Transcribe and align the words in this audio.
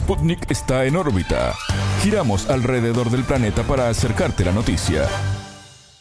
Sputnik 0.00 0.50
está 0.50 0.86
en 0.86 0.96
órbita. 0.96 1.54
Giramos 2.02 2.48
alrededor 2.48 3.10
del 3.10 3.22
planeta 3.22 3.62
para 3.64 3.90
acercarte 3.90 4.46
la 4.46 4.50
noticia. 4.50 5.06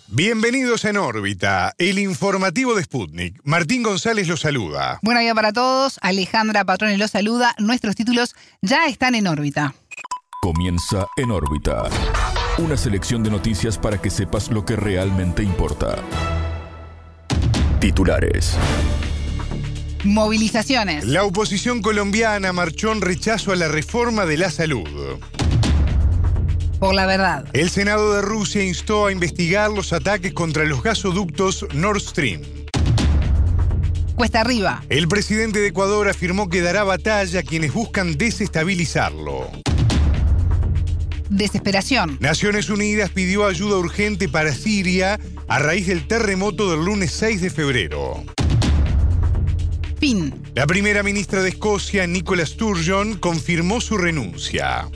Bienvenidos 0.08 0.86
en 0.86 0.96
órbita, 0.96 1.74
el 1.78 2.00
informativo 2.00 2.76
de 2.76 2.84
Sputnik. 2.84 3.42
Martín 3.44 3.84
González 3.84 4.30
los 4.30 4.40
saluda. 4.40 5.00
Buen 5.02 5.20
día 5.20 5.36
para 5.36 5.52
todos. 5.52 6.00
Alejandra 6.02 6.64
Patrone 6.64 6.98
los 6.98 7.12
saluda. 7.12 7.54
Nuestros 7.60 7.96
títulos 7.96 8.36
ya 8.62 8.88
están 8.88 9.16
en 9.16 9.28
órbita. 9.28 9.76
Comienza 10.42 11.06
en 11.18 11.32
órbita. 11.32 11.84
Una 12.58 12.78
selección 12.78 13.22
de 13.22 13.32
noticias 13.32 13.78
para 13.78 14.02
que 14.02 14.10
sepas 14.10 14.50
lo 14.50 14.64
que 14.64 14.78
realmente 14.78 15.44
importa. 15.44 15.98
Titulares. 17.82 18.58
Movilizaciones. 20.04 21.06
La 21.06 21.24
oposición 21.24 21.82
colombiana 21.82 22.54
marchó 22.54 22.92
en 22.94 23.02
rechazo 23.02 23.52
a 23.52 23.58
la 23.58 23.68
reforma 23.68 24.26
de 24.26 24.38
la 24.38 24.50
salud. 24.50 24.88
Por 26.80 26.96
la 26.96 27.06
verdad. 27.06 27.46
El 27.52 27.70
Senado 27.70 28.14
de 28.14 28.22
Rusia 28.22 28.64
instó 28.64 29.08
a 29.08 29.12
investigar 29.12 29.70
los 29.70 29.92
ataques 29.92 30.32
contra 30.32 30.64
los 30.64 30.82
gasoductos 30.82 31.66
Nord 31.74 32.00
Stream. 32.00 32.42
Cuesta 34.16 34.40
arriba. 34.40 34.84
El 34.88 35.10
presidente 35.10 35.60
de 35.60 35.68
Ecuador 35.68 36.08
afirmó 36.08 36.50
que 36.50 36.62
dará 36.62 36.86
batalla 36.86 37.42
a 37.42 37.44
quienes 37.44 37.74
buscan 37.74 38.18
desestabilizarlo. 38.18 39.52
Desesperación. 41.30 42.18
Naciones 42.22 42.70
Unidas 42.70 43.10
pidió 43.10 43.46
ayuda 43.46 43.78
urgente 43.78 44.30
para 44.30 44.54
Siria 44.54 45.20
a 45.50 45.60
raíz 45.60 45.88
del 45.88 46.08
terremoto 46.08 46.72
del 46.72 46.86
lunes 46.86 47.12
6 47.12 47.42
de 47.42 47.50
febrero. 47.50 48.24
Fin. 50.00 50.34
La 50.56 50.66
primera 50.66 51.04
ministra 51.04 51.42
de 51.42 51.50
Escocia, 51.50 52.08
Nicola 52.08 52.46
Sturgeon, 52.46 53.18
confirmó 53.18 53.82
su 53.82 53.98
renuncia. 53.98 54.88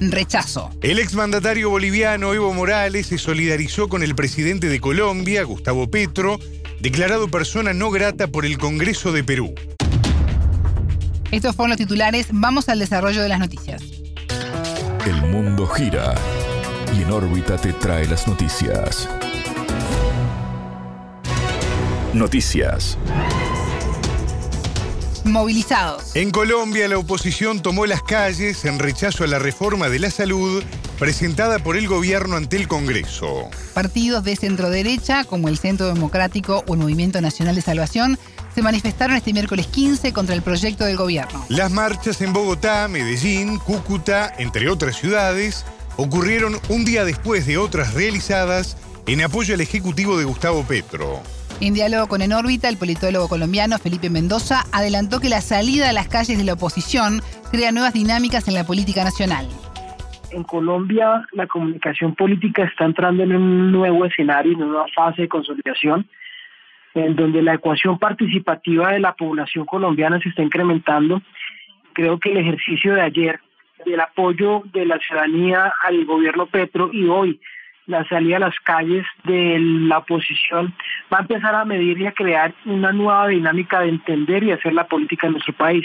Rechazo. 0.00 0.70
El 0.82 0.98
exmandatario 0.98 1.70
boliviano 1.70 2.34
Evo 2.34 2.52
Morales 2.52 3.06
se 3.06 3.18
solidarizó 3.18 3.88
con 3.88 4.02
el 4.02 4.14
presidente 4.14 4.68
de 4.68 4.80
Colombia, 4.80 5.44
Gustavo 5.44 5.90
Petro, 5.90 6.38
declarado 6.80 7.28
persona 7.28 7.72
no 7.72 7.90
grata 7.90 8.26
por 8.26 8.44
el 8.44 8.58
Congreso 8.58 9.12
de 9.12 9.24
Perú. 9.24 9.54
Estos 11.30 11.56
fueron 11.56 11.70
los 11.70 11.78
titulares. 11.78 12.26
Vamos 12.30 12.68
al 12.68 12.78
desarrollo 12.78 13.22
de 13.22 13.28
las 13.28 13.38
noticias. 13.38 13.82
El 15.06 15.22
mundo 15.30 15.66
gira 15.66 16.14
y 16.96 17.02
en 17.02 17.10
órbita 17.10 17.56
te 17.56 17.72
trae 17.72 18.06
las 18.06 18.28
noticias. 18.28 19.08
Noticias. 22.14 22.98
Movilizados. 25.24 26.14
En 26.14 26.30
Colombia, 26.30 26.86
la 26.86 26.98
oposición 26.98 27.62
tomó 27.62 27.86
las 27.86 28.02
calles 28.02 28.66
en 28.66 28.78
rechazo 28.78 29.24
a 29.24 29.26
la 29.26 29.38
reforma 29.38 29.88
de 29.88 29.98
la 29.98 30.10
salud 30.10 30.62
presentada 30.98 31.58
por 31.58 31.76
el 31.76 31.88
gobierno 31.88 32.36
ante 32.36 32.56
el 32.56 32.68
Congreso. 32.68 33.48
Partidos 33.72 34.24
de 34.24 34.36
centro 34.36 34.68
derecha, 34.68 35.24
como 35.24 35.48
el 35.48 35.56
Centro 35.56 35.86
Democrático 35.86 36.62
o 36.66 36.74
el 36.74 36.80
Movimiento 36.80 37.20
Nacional 37.22 37.54
de 37.54 37.62
Salvación, 37.62 38.18
se 38.54 38.60
manifestaron 38.60 39.16
este 39.16 39.32
miércoles 39.32 39.66
15 39.68 40.12
contra 40.12 40.34
el 40.34 40.42
proyecto 40.42 40.84
del 40.84 40.98
gobierno. 40.98 41.46
Las 41.48 41.70
marchas 41.70 42.20
en 42.20 42.34
Bogotá, 42.34 42.86
Medellín, 42.88 43.58
Cúcuta, 43.58 44.34
entre 44.38 44.68
otras 44.68 44.96
ciudades, 44.96 45.64
ocurrieron 45.96 46.60
un 46.68 46.84
día 46.84 47.06
después 47.06 47.46
de 47.46 47.56
otras 47.56 47.94
realizadas 47.94 48.76
en 49.06 49.22
apoyo 49.22 49.54
al 49.54 49.62
Ejecutivo 49.62 50.18
de 50.18 50.24
Gustavo 50.24 50.62
Petro. 50.64 51.22
En 51.62 51.74
diálogo 51.74 52.08
con 52.08 52.22
En 52.22 52.32
órbita, 52.32 52.68
el 52.68 52.76
politólogo 52.76 53.28
colombiano 53.28 53.78
Felipe 53.78 54.10
Mendoza 54.10 54.64
adelantó 54.72 55.20
que 55.20 55.28
la 55.28 55.40
salida 55.40 55.90
a 55.90 55.92
las 55.92 56.08
calles 56.08 56.36
de 56.36 56.42
la 56.42 56.54
oposición 56.54 57.20
crea 57.52 57.70
nuevas 57.70 57.94
dinámicas 57.94 58.48
en 58.48 58.54
la 58.54 58.64
política 58.64 59.04
nacional. 59.04 59.46
En 60.32 60.42
Colombia 60.42 61.24
la 61.30 61.46
comunicación 61.46 62.16
política 62.16 62.64
está 62.64 62.84
entrando 62.84 63.22
en 63.22 63.36
un 63.36 63.70
nuevo 63.70 64.04
escenario, 64.04 64.50
en 64.50 64.58
una 64.58 64.66
nueva 64.66 64.86
fase 64.92 65.22
de 65.22 65.28
consolidación, 65.28 66.04
en 66.94 67.14
donde 67.14 67.42
la 67.42 67.54
ecuación 67.54 67.96
participativa 67.96 68.90
de 68.90 68.98
la 68.98 69.14
población 69.14 69.64
colombiana 69.64 70.18
se 70.18 70.30
está 70.30 70.42
incrementando. 70.42 71.22
Creo 71.92 72.18
que 72.18 72.32
el 72.32 72.38
ejercicio 72.38 72.94
de 72.94 73.02
ayer 73.02 73.38
del 73.86 74.00
apoyo 74.00 74.64
de 74.72 74.84
la 74.84 74.98
ciudadanía 74.98 75.72
al 75.84 76.04
gobierno 76.06 76.46
Petro 76.46 76.90
y 76.92 77.06
hoy 77.06 77.40
la 77.86 78.04
salida 78.08 78.36
a 78.36 78.40
las 78.40 78.58
calles 78.60 79.04
de 79.24 79.58
la 79.58 79.98
oposición 79.98 80.74
va 81.12 81.18
a 81.18 81.22
empezar 81.22 81.54
a 81.54 81.64
medir 81.64 81.98
y 81.98 82.06
a 82.06 82.12
crear 82.12 82.54
una 82.64 82.92
nueva 82.92 83.28
dinámica 83.28 83.80
de 83.80 83.88
entender 83.88 84.44
y 84.44 84.52
hacer 84.52 84.72
la 84.72 84.86
política 84.86 85.26
en 85.26 85.34
nuestro 85.34 85.52
país. 85.54 85.84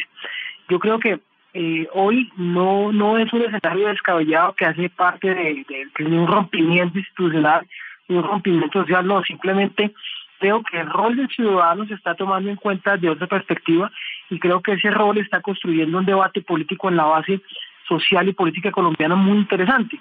Yo 0.69 0.79
creo 0.79 0.99
que 0.99 1.19
eh, 1.53 1.87
hoy 1.93 2.31
no, 2.37 2.91
no 2.91 3.17
es 3.17 3.31
un 3.33 3.41
escenario 3.41 3.87
descabellado 3.87 4.53
que 4.53 4.65
hace 4.65 4.89
parte 4.89 5.33
de, 5.33 5.65
un 6.05 6.27
rompimiento 6.27 6.99
institucional, 6.99 7.65
un 8.09 8.23
rompimiento 8.23 8.79
social, 8.81 9.07
no, 9.07 9.23
simplemente 9.23 9.93
creo 10.39 10.61
que 10.61 10.79
el 10.79 10.87
rol 10.87 11.15
del 11.15 11.29
ciudadano 11.29 11.87
se 11.87 11.95
está 11.95 12.13
tomando 12.13 12.49
en 12.49 12.57
cuenta 12.57 12.95
de 12.95 13.09
otra 13.09 13.25
perspectiva 13.25 13.91
y 14.29 14.37
creo 14.37 14.61
que 14.61 14.73
ese 14.73 14.91
rol 14.91 15.17
está 15.17 15.41
construyendo 15.41 15.97
un 15.97 16.05
debate 16.05 16.41
político 16.41 16.89
en 16.89 16.97
la 16.97 17.05
base 17.05 17.41
social 17.87 18.27
y 18.27 18.33
política 18.33 18.71
colombiana 18.71 19.15
muy 19.15 19.37
interesante 19.37 19.99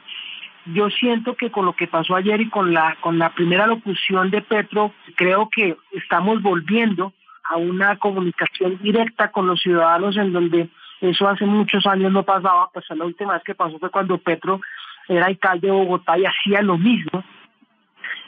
yo 0.66 0.90
siento 0.90 1.36
que 1.36 1.50
con 1.50 1.64
lo 1.64 1.74
que 1.74 1.86
pasó 1.86 2.16
ayer 2.16 2.40
y 2.40 2.48
con 2.48 2.74
la 2.74 2.96
con 3.00 3.18
la 3.18 3.30
primera 3.30 3.66
locución 3.66 4.30
de 4.30 4.42
Petro, 4.42 4.92
creo 5.14 5.48
que 5.48 5.76
estamos 5.92 6.42
volviendo 6.42 7.12
a 7.44 7.56
una 7.56 7.96
comunicación 7.96 8.78
directa 8.82 9.30
con 9.30 9.46
los 9.46 9.60
ciudadanos 9.60 10.16
en 10.16 10.32
donde 10.32 10.68
eso 11.00 11.28
hace 11.28 11.44
muchos 11.44 11.86
años 11.86 12.10
no 12.10 12.24
pasaba, 12.24 12.70
pues 12.72 12.84
la 12.90 13.04
última 13.04 13.34
vez 13.34 13.42
que 13.44 13.54
pasó 13.54 13.78
fue 13.78 13.90
cuando 13.90 14.18
Petro 14.18 14.60
era 15.08 15.26
alcalde 15.26 15.68
de 15.68 15.72
Bogotá 15.72 16.18
y 16.18 16.24
hacía 16.24 16.62
lo 16.62 16.78
mismo. 16.78 17.22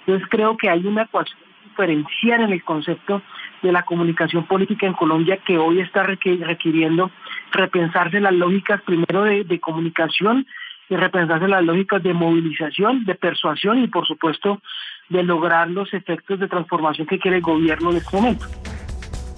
Entonces 0.00 0.28
creo 0.30 0.56
que 0.56 0.70
hay 0.70 0.86
una 0.86 1.02
ecuación 1.02 1.38
diferencial 1.64 2.42
en 2.42 2.52
el 2.52 2.62
concepto 2.62 3.22
de 3.62 3.72
la 3.72 3.82
comunicación 3.82 4.44
política 4.44 4.86
en 4.86 4.92
Colombia 4.92 5.38
que 5.38 5.58
hoy 5.58 5.80
está 5.80 6.04
requiriendo 6.04 7.10
repensarse 7.50 8.20
las 8.20 8.34
lógicas 8.34 8.80
primero 8.82 9.24
de 9.24 9.60
comunicación 9.60 10.46
y 10.88 10.96
repensarse 10.96 11.48
las 11.48 11.62
lógicas 11.62 12.02
de 12.02 12.14
movilización, 12.14 13.04
de 13.04 13.14
persuasión 13.14 13.82
y 13.82 13.88
por 13.88 14.06
supuesto 14.06 14.60
de 15.08 15.22
lograr 15.22 15.68
los 15.68 15.92
efectos 15.94 16.38
de 16.40 16.48
transformación 16.48 17.06
que 17.06 17.18
quiere 17.18 17.38
el 17.38 17.42
gobierno 17.42 17.90
en 17.90 17.96
este 17.98 18.16
momento. 18.16 18.46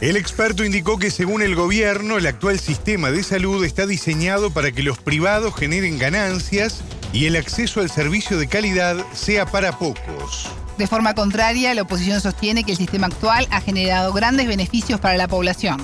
El 0.00 0.16
experto 0.16 0.64
indicó 0.64 0.98
que 0.98 1.10
según 1.10 1.42
el 1.42 1.54
gobierno, 1.54 2.16
el 2.16 2.26
actual 2.26 2.58
sistema 2.58 3.10
de 3.10 3.22
salud 3.22 3.62
está 3.64 3.86
diseñado 3.86 4.50
para 4.52 4.72
que 4.72 4.82
los 4.82 4.98
privados 4.98 5.54
generen 5.54 5.98
ganancias 5.98 6.82
y 7.12 7.26
el 7.26 7.36
acceso 7.36 7.80
al 7.80 7.90
servicio 7.90 8.38
de 8.38 8.48
calidad 8.48 8.96
sea 9.12 9.44
para 9.44 9.72
pocos. 9.72 10.50
De 10.78 10.86
forma 10.86 11.14
contraria, 11.14 11.74
la 11.74 11.82
oposición 11.82 12.20
sostiene 12.20 12.64
que 12.64 12.70
el 12.70 12.78
sistema 12.78 13.08
actual 13.08 13.44
ha 13.50 13.60
generado 13.60 14.14
grandes 14.14 14.48
beneficios 14.48 14.98
para 15.00 15.18
la 15.18 15.28
población. 15.28 15.76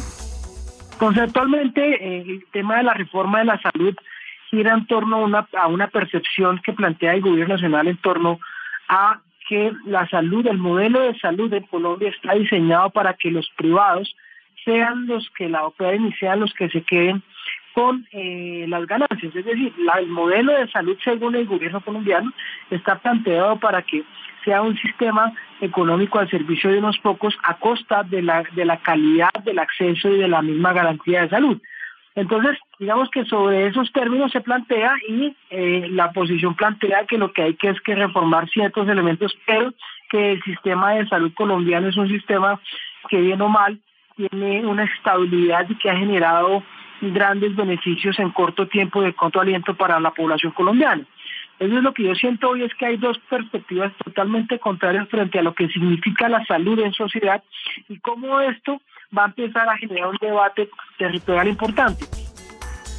Conceptualmente, 0.98 1.82
eh, 1.82 2.24
el 2.26 2.46
tema 2.52 2.78
de 2.78 2.84
la 2.84 2.94
reforma 2.94 3.40
de 3.40 3.44
la 3.44 3.60
salud 3.60 3.94
gira 4.50 4.74
en 4.74 4.86
torno 4.86 5.16
a 5.16 5.24
una, 5.24 5.48
a 5.58 5.66
una 5.66 5.88
percepción 5.88 6.60
que 6.64 6.72
plantea 6.72 7.14
el 7.14 7.22
gobierno 7.22 7.54
nacional 7.54 7.88
en 7.88 7.96
torno 7.98 8.40
a 8.88 9.20
que 9.48 9.72
la 9.84 10.08
salud, 10.08 10.46
el 10.46 10.58
modelo 10.58 11.00
de 11.00 11.18
salud 11.18 11.52
en 11.52 11.64
Colombia 11.64 12.08
está 12.08 12.34
diseñado 12.34 12.90
para 12.90 13.14
que 13.14 13.30
los 13.30 13.48
privados 13.56 14.14
sean 14.64 15.06
los 15.06 15.30
que 15.30 15.48
la 15.48 15.64
operen 15.64 16.06
y 16.06 16.12
sean 16.14 16.40
los 16.40 16.52
que 16.54 16.68
se 16.68 16.82
queden 16.82 17.22
con 17.72 18.06
eh, 18.10 18.64
las 18.68 18.86
ganancias. 18.86 19.34
Es 19.36 19.44
decir, 19.44 19.72
el 19.98 20.06
modelo 20.08 20.52
de 20.52 20.68
salud 20.70 20.96
según 21.04 21.36
el 21.36 21.46
gobierno 21.46 21.80
colombiano 21.80 22.32
está 22.70 22.98
planteado 22.98 23.56
para 23.60 23.82
que 23.82 24.02
sea 24.44 24.62
un 24.62 24.76
sistema 24.78 25.32
económico 25.60 26.18
al 26.18 26.30
servicio 26.30 26.70
de 26.70 26.78
unos 26.78 26.98
pocos 26.98 27.36
a 27.44 27.58
costa 27.58 28.02
de 28.02 28.22
la, 28.22 28.44
de 28.54 28.64
la 28.64 28.78
calidad 28.78 29.30
del 29.44 29.58
acceso 29.58 30.08
y 30.08 30.18
de 30.18 30.28
la 30.28 30.40
misma 30.42 30.72
garantía 30.72 31.22
de 31.22 31.28
salud. 31.28 31.60
Entonces, 32.16 32.58
digamos 32.78 33.10
que 33.10 33.26
sobre 33.26 33.66
esos 33.66 33.92
términos 33.92 34.32
se 34.32 34.40
plantea 34.40 34.94
y 35.06 35.36
eh, 35.50 35.86
la 35.90 36.12
posición 36.12 36.54
plantea 36.54 37.04
que 37.04 37.18
lo 37.18 37.32
que 37.32 37.42
hay 37.42 37.54
que 37.54 37.68
es 37.68 37.80
que 37.82 37.94
reformar 37.94 38.48
ciertos 38.48 38.88
elementos, 38.88 39.36
pero 39.46 39.72
que 40.10 40.32
el 40.32 40.42
sistema 40.42 40.94
de 40.94 41.06
salud 41.08 41.32
colombiano 41.34 41.88
es 41.88 41.96
un 41.96 42.08
sistema 42.08 42.58
que 43.10 43.20
bien 43.20 43.42
o 43.42 43.48
mal 43.48 43.78
tiene 44.16 44.64
una 44.64 44.84
estabilidad 44.84 45.66
y 45.68 45.74
que 45.74 45.90
ha 45.90 45.96
generado 45.96 46.62
grandes 47.02 47.54
beneficios 47.54 48.18
en 48.18 48.30
corto 48.30 48.66
tiempo 48.66 49.02
de 49.02 49.12
corto 49.12 49.42
aliento 49.42 49.74
para 49.74 50.00
la 50.00 50.12
población 50.12 50.52
colombiana. 50.52 51.04
Eso 51.58 51.76
es 51.76 51.82
lo 51.82 51.94
que 51.94 52.02
yo 52.02 52.14
siento 52.14 52.50
hoy 52.50 52.64
es 52.64 52.74
que 52.74 52.86
hay 52.86 52.96
dos 52.98 53.18
perspectivas 53.30 53.92
totalmente 54.04 54.58
contrarias 54.58 55.08
frente 55.08 55.38
a 55.38 55.42
lo 55.42 55.54
que 55.54 55.68
significa 55.68 56.28
la 56.28 56.44
salud 56.44 56.78
en 56.80 56.92
sociedad 56.92 57.42
y 57.88 57.98
cómo 58.00 58.40
esto 58.40 58.80
va 59.16 59.24
a 59.24 59.26
empezar 59.26 59.68
a 59.68 59.78
generar 59.78 60.08
un 60.08 60.18
debate 60.20 60.68
territorial 60.98 61.48
importante. 61.48 62.04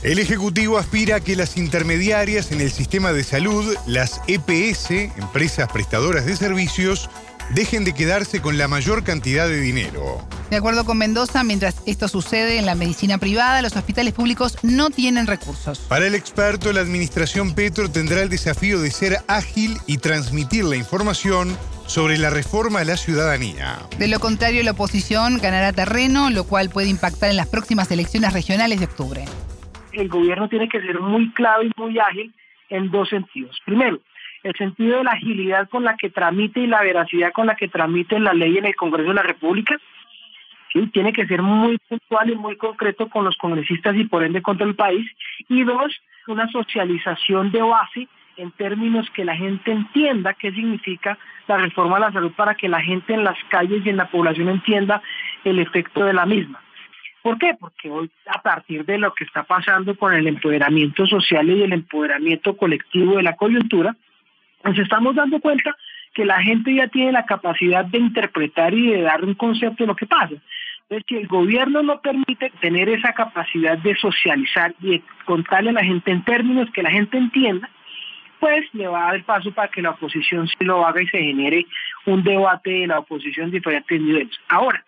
El 0.04 0.19
Ejecutivo 0.19 0.77
aspira 0.77 1.18
a 1.18 1.19
que 1.19 1.36
las 1.36 1.57
intermediarias 1.57 2.51
en 2.51 2.62
el 2.62 2.69
sistema 2.69 3.12
de 3.13 3.24
salud, 3.24 3.75
las 3.88 4.21
EPS, 4.27 4.92
empresas 5.18 5.71
prestadoras 5.71 6.25
de 6.25 6.36
servicios, 6.36 7.10
dejen 7.49 7.83
de 7.83 7.94
quedarse 7.94 8.41
con 8.41 8.57
la 8.57 8.67
mayor 8.67 9.03
cantidad 9.03 9.47
de 9.47 9.59
dinero. 9.59 10.27
De 10.49 10.55
acuerdo 10.55 10.85
con 10.85 10.97
Mendoza, 10.97 11.44
mientras 11.44 11.83
esto 11.85 12.07
sucede 12.07 12.57
en 12.57 12.65
la 12.65 12.75
medicina 12.75 13.17
privada, 13.17 13.61
los 13.61 13.75
hospitales 13.75 14.13
públicos 14.13 14.57
no 14.63 14.89
tienen 14.89 15.27
recursos. 15.27 15.79
Para 15.79 16.07
el 16.07 16.15
experto, 16.15 16.71
la 16.71 16.79
administración 16.79 17.53
Petro 17.53 17.91
tendrá 17.91 18.21
el 18.21 18.29
desafío 18.29 18.79
de 18.79 18.91
ser 18.91 19.17
ágil 19.27 19.77
y 19.88 19.97
transmitir 19.97 20.63
la 20.63 20.77
información 20.77 21.57
sobre 21.85 22.17
la 22.17 22.29
reforma 22.29 22.79
a 22.79 22.85
la 22.85 22.97
ciudadanía. 22.97 23.79
De 23.97 24.07
lo 24.07 24.19
contrario, 24.19 24.63
la 24.63 24.71
oposición 24.71 25.38
ganará 25.38 25.73
terreno, 25.73 26.29
lo 26.29 26.45
cual 26.45 26.69
puede 26.69 26.89
impactar 26.89 27.29
en 27.29 27.38
las 27.38 27.47
próximas 27.47 27.91
elecciones 27.91 28.33
regionales 28.33 28.79
de 28.79 28.85
octubre. 28.85 29.25
El 29.93 30.09
gobierno 30.09 30.47
tiene 30.47 30.69
que 30.69 30.79
ser 30.81 31.00
muy 31.00 31.33
clave 31.33 31.65
y 31.65 31.71
muy 31.81 31.97
ágil 32.00 32.33
en 32.69 32.91
dos 32.91 33.09
sentidos. 33.09 33.57
Primero, 33.65 34.00
el 34.44 34.54
sentido 34.56 34.98
de 34.98 35.04
la 35.04 35.12
agilidad 35.12 35.69
con 35.69 35.84
la 35.84 35.95
que 35.98 36.10
tramite 36.10 36.62
y 36.62 36.68
la 36.68 36.81
veracidad 36.81 37.31
con 37.31 37.48
la 37.48 37.56
que 37.56 37.68
tramite 37.68 38.19
la 38.19 38.34
ley 38.34 38.57
en 38.57 38.66
el 38.66 38.75
Congreso 38.75 39.10
de 39.10 39.16
la 39.16 39.24
República. 39.24 39.78
Tiene 40.94 41.12
que 41.12 41.25
ser 41.25 41.42
muy 41.42 41.78
puntual 41.89 42.30
y 42.30 42.36
muy 42.36 42.56
concreto 42.56 43.10
con 43.10 43.25
los 43.25 43.36
congresistas 43.38 43.95
y 43.95 44.04
por 44.04 44.24
ende 44.24 44.42
contra 44.42 44.68
el 44.68 44.75
país. 44.75 45.10
Y 45.50 45.63
dos, 45.63 45.95
una 46.28 46.48
socialización 46.50 47.51
de 47.51 47.62
base 47.62 48.07
en 48.38 48.51
términos 48.51 49.10
que 49.12 49.25
la 49.25 49.36
gente 49.36 49.72
entienda 49.72 50.36
qué 50.36 50.51
significa 50.51 51.18
la 51.48 51.57
reforma 51.57 51.98
a 51.98 52.01
la 52.01 52.12
salud 52.12 52.31
para 52.34 52.54
que 52.54 52.69
la 52.69 52.81
gente 52.81 53.13
en 53.13 53.24
las 53.24 53.38
calles 53.50 53.84
y 53.86 53.89
en 53.89 53.98
la 53.98 54.10
población 54.10 54.50
entienda 54.50 55.01
el 55.44 55.60
efecto 55.60 56.06
de 56.06 56.13
la 56.13 56.25
misma. 56.25 56.62
¿Por 57.24 57.38
qué? 57.39 57.56
Porque 57.60 57.89
hoy, 57.89 58.10
a 58.28 58.42
partir 58.42 58.86
de 58.86 58.98
lo 58.98 59.13
que 59.13 59.24
está 59.24 59.44
pasando 59.44 59.98
con 59.98 60.13
el 60.13 60.28
empoderamiento 60.28 61.06
social 61.07 61.50
y 61.50 61.63
el 61.63 61.74
empoderamiento 61.74 62.56
colectivo 62.56 63.18
de 63.18 63.24
la 63.24 63.36
coyuntura, 63.36 63.95
nos 64.67 64.79
estamos 64.79 65.15
dando 65.15 65.39
cuenta 65.39 65.75
que 66.13 66.25
la 66.25 66.41
gente 66.41 66.73
ya 66.73 66.87
tiene 66.87 67.11
la 67.11 67.25
capacidad 67.25 67.85
de 67.85 67.99
interpretar 67.99 68.73
y 68.73 68.91
de 68.91 69.01
dar 69.01 69.23
un 69.23 69.33
concepto 69.33 69.83
de 69.83 69.87
lo 69.87 69.95
que 69.95 70.05
pasa. 70.05 70.33
Entonces, 70.89 71.05
si 71.07 71.15
el 71.15 71.27
gobierno 71.27 71.83
no 71.83 72.01
permite 72.01 72.51
tener 72.61 72.89
esa 72.89 73.13
capacidad 73.13 73.77
de 73.77 73.95
socializar 73.95 74.73
y 74.81 74.91
de 74.91 75.01
contarle 75.25 75.71
a 75.71 75.73
la 75.73 75.83
gente 75.83 76.11
en 76.11 76.23
términos 76.23 76.69
que 76.71 76.81
la 76.81 76.91
gente 76.91 77.17
entienda, 77.17 77.69
pues 78.39 78.65
le 78.73 78.87
va 78.87 79.09
a 79.09 79.11
dar 79.13 79.23
paso 79.23 79.51
para 79.51 79.67
que 79.67 79.81
la 79.81 79.91
oposición 79.91 80.47
se 80.47 80.63
lo 80.63 80.85
haga 80.85 81.01
y 81.01 81.07
se 81.07 81.19
genere 81.19 81.65
un 82.05 82.23
debate 82.23 82.71
de 82.71 82.87
la 82.87 82.99
oposición 82.99 83.47
en 83.47 83.51
diferentes 83.51 83.99
niveles. 83.99 84.39
Ahora, 84.47 84.83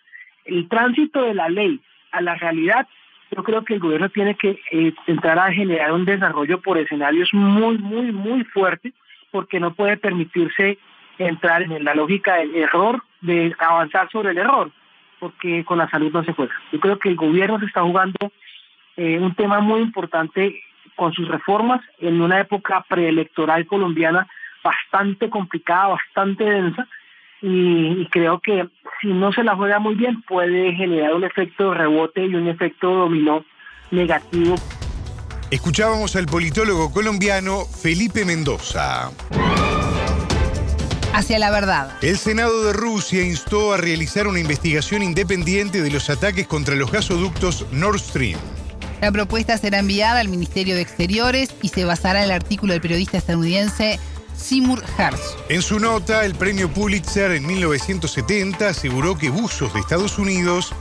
el 0.46 0.68
tránsito 0.68 1.22
de 1.22 1.34
la 1.34 1.50
ley 1.50 1.80
a 2.12 2.22
la 2.22 2.36
realidad, 2.36 2.88
yo 3.36 3.44
creo 3.44 3.64
que 3.64 3.76
el 3.76 3.80
gobierno 3.80 4.10
tiene 4.10 4.36
que 4.36 4.60
eh, 4.72 4.94
entrar 5.08 5.38
a 5.38 5.52
generar 5.52 5.92
un 5.92 6.06
desarrollo 6.06 6.62
por 6.62 6.78
escenarios 6.78 7.30
muy, 7.34 7.78
muy, 7.78 8.12
muy 8.12 8.44
fuertes, 8.46 8.94
porque 9.32 9.60
no 9.60 9.74
puede 9.74 9.98
permitirse 9.98 10.78
entrar 11.18 11.64
en 11.64 11.84
la 11.84 11.94
lógica 11.94 12.36
del 12.36 12.56
error, 12.56 13.04
de 13.22 13.54
avanzar 13.60 14.10
sobre 14.12 14.32
el 14.32 14.38
error, 14.38 14.72
porque 15.20 15.66
con 15.66 15.78
la 15.78 15.90
salud 15.90 16.12
no 16.12 16.24
se 16.24 16.34
juega. 16.34 16.54
Yo 16.72 16.80
creo 16.80 16.98
que 16.98 17.10
el 17.10 17.16
gobierno 17.16 17.60
se 17.60 17.66
está 17.66 17.82
jugando 17.82 18.32
eh, 18.96 19.20
un 19.20 19.36
tema 19.36 19.60
muy 19.60 19.82
importante 19.82 20.62
con 20.96 21.14
sus 21.14 21.28
reformas 21.28 21.82
en 22.00 22.22
una 22.22 22.40
época 22.40 22.86
preelectoral 22.88 23.66
colombiana 23.66 24.28
bastante 24.64 25.30
complicada, 25.30 25.88
bastante 25.88 26.44
densa, 26.44 26.88
y, 27.42 28.06
creo 28.08 28.40
que 28.40 28.68
si 29.02 29.08
no 29.08 29.32
se 29.32 29.44
la 29.44 29.56
juega 29.56 29.80
muy 29.80 29.96
bien 29.96 30.22
puede 30.24 30.74
generar 30.74 31.14
un 31.14 31.24
efecto 31.24 31.70
de 31.70 31.78
rebote 31.78 32.26
y 32.26 32.36
un 32.36 32.48
efecto 32.48 32.94
dominó 32.94 33.46
negativo. 33.92 34.56
Escuchábamos 35.52 36.16
al 36.16 36.28
politólogo 36.28 36.92
colombiano 36.92 37.66
Felipe 37.66 38.24
Mendoza. 38.24 39.10
Hacia 41.12 41.40
la 41.40 41.50
verdad. 41.50 41.92
El 42.04 42.20
Senado 42.20 42.66
de 42.66 42.74
Rusia 42.74 43.24
instó 43.24 43.74
a 43.74 43.78
realizar 43.78 44.28
una 44.28 44.40
investigación 44.40 45.02
independiente 45.02 45.82
de 45.82 45.90
los 45.90 46.12
ataques 46.12 46.46
contra 46.46 46.76
los 46.76 46.92
gasoductos 46.92 47.66
Nord 47.72 48.00
Stream. 48.00 48.38
La 49.02 49.12
propuesta 49.12 49.58
será 49.58 49.80
enviada 49.80 50.20
al 50.20 50.28
Ministerio 50.28 50.76
de 50.76 50.82
Exteriores 50.82 51.50
y 51.64 51.70
se 51.70 51.84
basará 51.84 52.20
en 52.20 52.26
el 52.26 52.32
artículo 52.32 52.74
del 52.74 52.82
periodista 52.82 53.18
estadounidense 53.18 54.00
Seymour 54.38 54.84
Hersh. 55.00 55.20
En 55.50 55.64
su 55.64 55.80
nota, 55.80 56.26
el 56.26 56.36
premio 56.36 56.72
Pulitzer 56.72 57.32
en 57.32 57.48
1970 57.48 58.68
aseguró 58.68 59.18
que 59.18 59.30
buzos 59.30 59.74
de 59.74 59.80
Estados 59.80 60.20
Unidos 60.20 60.74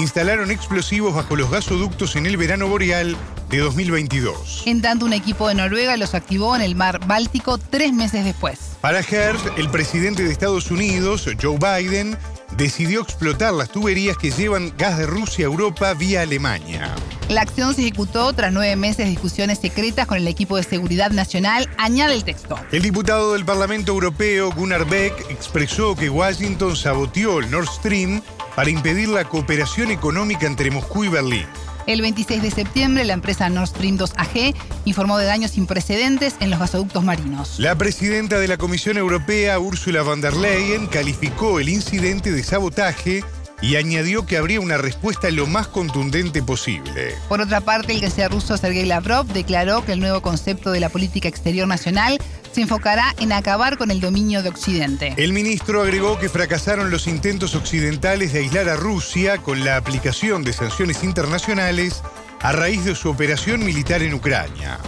instalaron 0.00 0.50
explosivos 0.50 1.14
bajo 1.14 1.36
los 1.36 1.50
gasoductos 1.50 2.16
en 2.16 2.26
el 2.26 2.36
verano 2.36 2.68
boreal 2.68 3.16
de 3.50 3.58
2022. 3.58 4.62
En 4.66 4.82
tanto, 4.82 5.04
un 5.04 5.12
equipo 5.12 5.48
de 5.48 5.54
Noruega 5.54 5.96
los 5.96 6.14
activó 6.14 6.56
en 6.56 6.62
el 6.62 6.74
mar 6.74 7.00
Báltico 7.06 7.58
tres 7.58 7.92
meses 7.92 8.24
después. 8.24 8.58
Para 8.80 9.00
Hersh, 9.00 9.40
el 9.56 9.68
presidente 9.70 10.22
de 10.24 10.32
Estados 10.32 10.70
Unidos, 10.70 11.28
Joe 11.40 11.58
Biden, 11.58 12.16
decidió 12.56 13.02
explotar 13.02 13.52
las 13.52 13.70
tuberías 13.70 14.16
que 14.16 14.30
llevan 14.30 14.72
gas 14.76 14.98
de 14.98 15.06
Rusia 15.06 15.46
a 15.46 15.50
Europa 15.50 15.92
vía 15.94 16.22
Alemania. 16.22 16.94
La 17.28 17.40
acción 17.40 17.74
se 17.74 17.82
ejecutó 17.82 18.32
tras 18.32 18.52
nueve 18.52 18.76
meses 18.76 18.98
de 18.98 19.06
discusiones 19.06 19.58
secretas 19.58 20.06
con 20.06 20.16
el 20.16 20.28
equipo 20.28 20.56
de 20.56 20.62
seguridad 20.62 21.10
nacional, 21.10 21.68
añade 21.76 22.14
el 22.14 22.22
texto. 22.22 22.56
El 22.70 22.82
diputado 22.82 23.32
del 23.32 23.44
Parlamento 23.44 23.92
Europeo, 23.92 24.52
Gunnar 24.52 24.84
Beck, 24.86 25.28
expresó 25.28 25.96
que 25.96 26.08
Washington 26.08 26.76
saboteó 26.76 27.40
el 27.40 27.50
Nord 27.50 27.66
Stream 27.66 28.22
para 28.56 28.70
impedir 28.70 29.08
la 29.08 29.24
cooperación 29.24 29.92
económica 29.92 30.46
entre 30.46 30.72
Moscú 30.72 31.04
y 31.04 31.08
Berlín. 31.08 31.46
El 31.86 32.02
26 32.02 32.42
de 32.42 32.50
septiembre, 32.50 33.04
la 33.04 33.12
empresa 33.12 33.48
Nord 33.48 33.68
Stream 33.68 33.96
2 33.96 34.14
AG 34.16 34.54
informó 34.86 35.18
de 35.18 35.26
daños 35.26 35.52
sin 35.52 35.66
precedentes 35.66 36.34
en 36.40 36.50
los 36.50 36.58
gasoductos 36.58 37.04
marinos. 37.04 37.60
La 37.60 37.76
presidenta 37.76 38.40
de 38.40 38.48
la 38.48 38.56
Comisión 38.56 38.96
Europea, 38.96 39.60
Ursula 39.60 40.02
von 40.02 40.20
der 40.20 40.34
Leyen, 40.34 40.88
calificó 40.88 41.60
el 41.60 41.68
incidente 41.68 42.32
de 42.32 42.42
sabotaje 42.42 43.22
y 43.62 43.76
añadió 43.76 44.26
que 44.26 44.36
habría 44.36 44.60
una 44.60 44.78
respuesta 44.78 45.30
lo 45.30 45.46
más 45.46 45.68
contundente 45.68 46.42
posible. 46.42 47.14
Por 47.28 47.40
otra 47.40 47.60
parte, 47.60 47.92
el 47.92 48.00
canciller 48.00 48.30
ruso 48.30 48.56
Sergei 48.56 48.84
Lavrov 48.84 49.26
declaró 49.26 49.84
que 49.84 49.92
el 49.92 50.00
nuevo 50.00 50.20
concepto 50.20 50.72
de 50.72 50.80
la 50.80 50.88
política 50.88 51.28
exterior 51.28 51.68
nacional 51.68 52.18
se 52.56 52.62
enfocará 52.62 53.14
en 53.18 53.34
acabar 53.34 53.76
con 53.76 53.90
el 53.90 54.00
dominio 54.00 54.42
de 54.42 54.48
Occidente. 54.48 55.12
El 55.18 55.34
ministro 55.34 55.82
agregó 55.82 56.18
que 56.18 56.30
fracasaron 56.30 56.90
los 56.90 57.06
intentos 57.06 57.54
occidentales 57.54 58.32
de 58.32 58.38
aislar 58.38 58.70
a 58.70 58.76
Rusia 58.76 59.36
con 59.36 59.62
la 59.62 59.76
aplicación 59.76 60.42
de 60.42 60.54
sanciones 60.54 61.04
internacionales 61.04 62.02
a 62.40 62.52
raíz 62.52 62.86
de 62.86 62.94
su 62.94 63.10
operación 63.10 63.62
militar 63.62 64.02
en 64.02 64.14
Ucrania. 64.14 64.78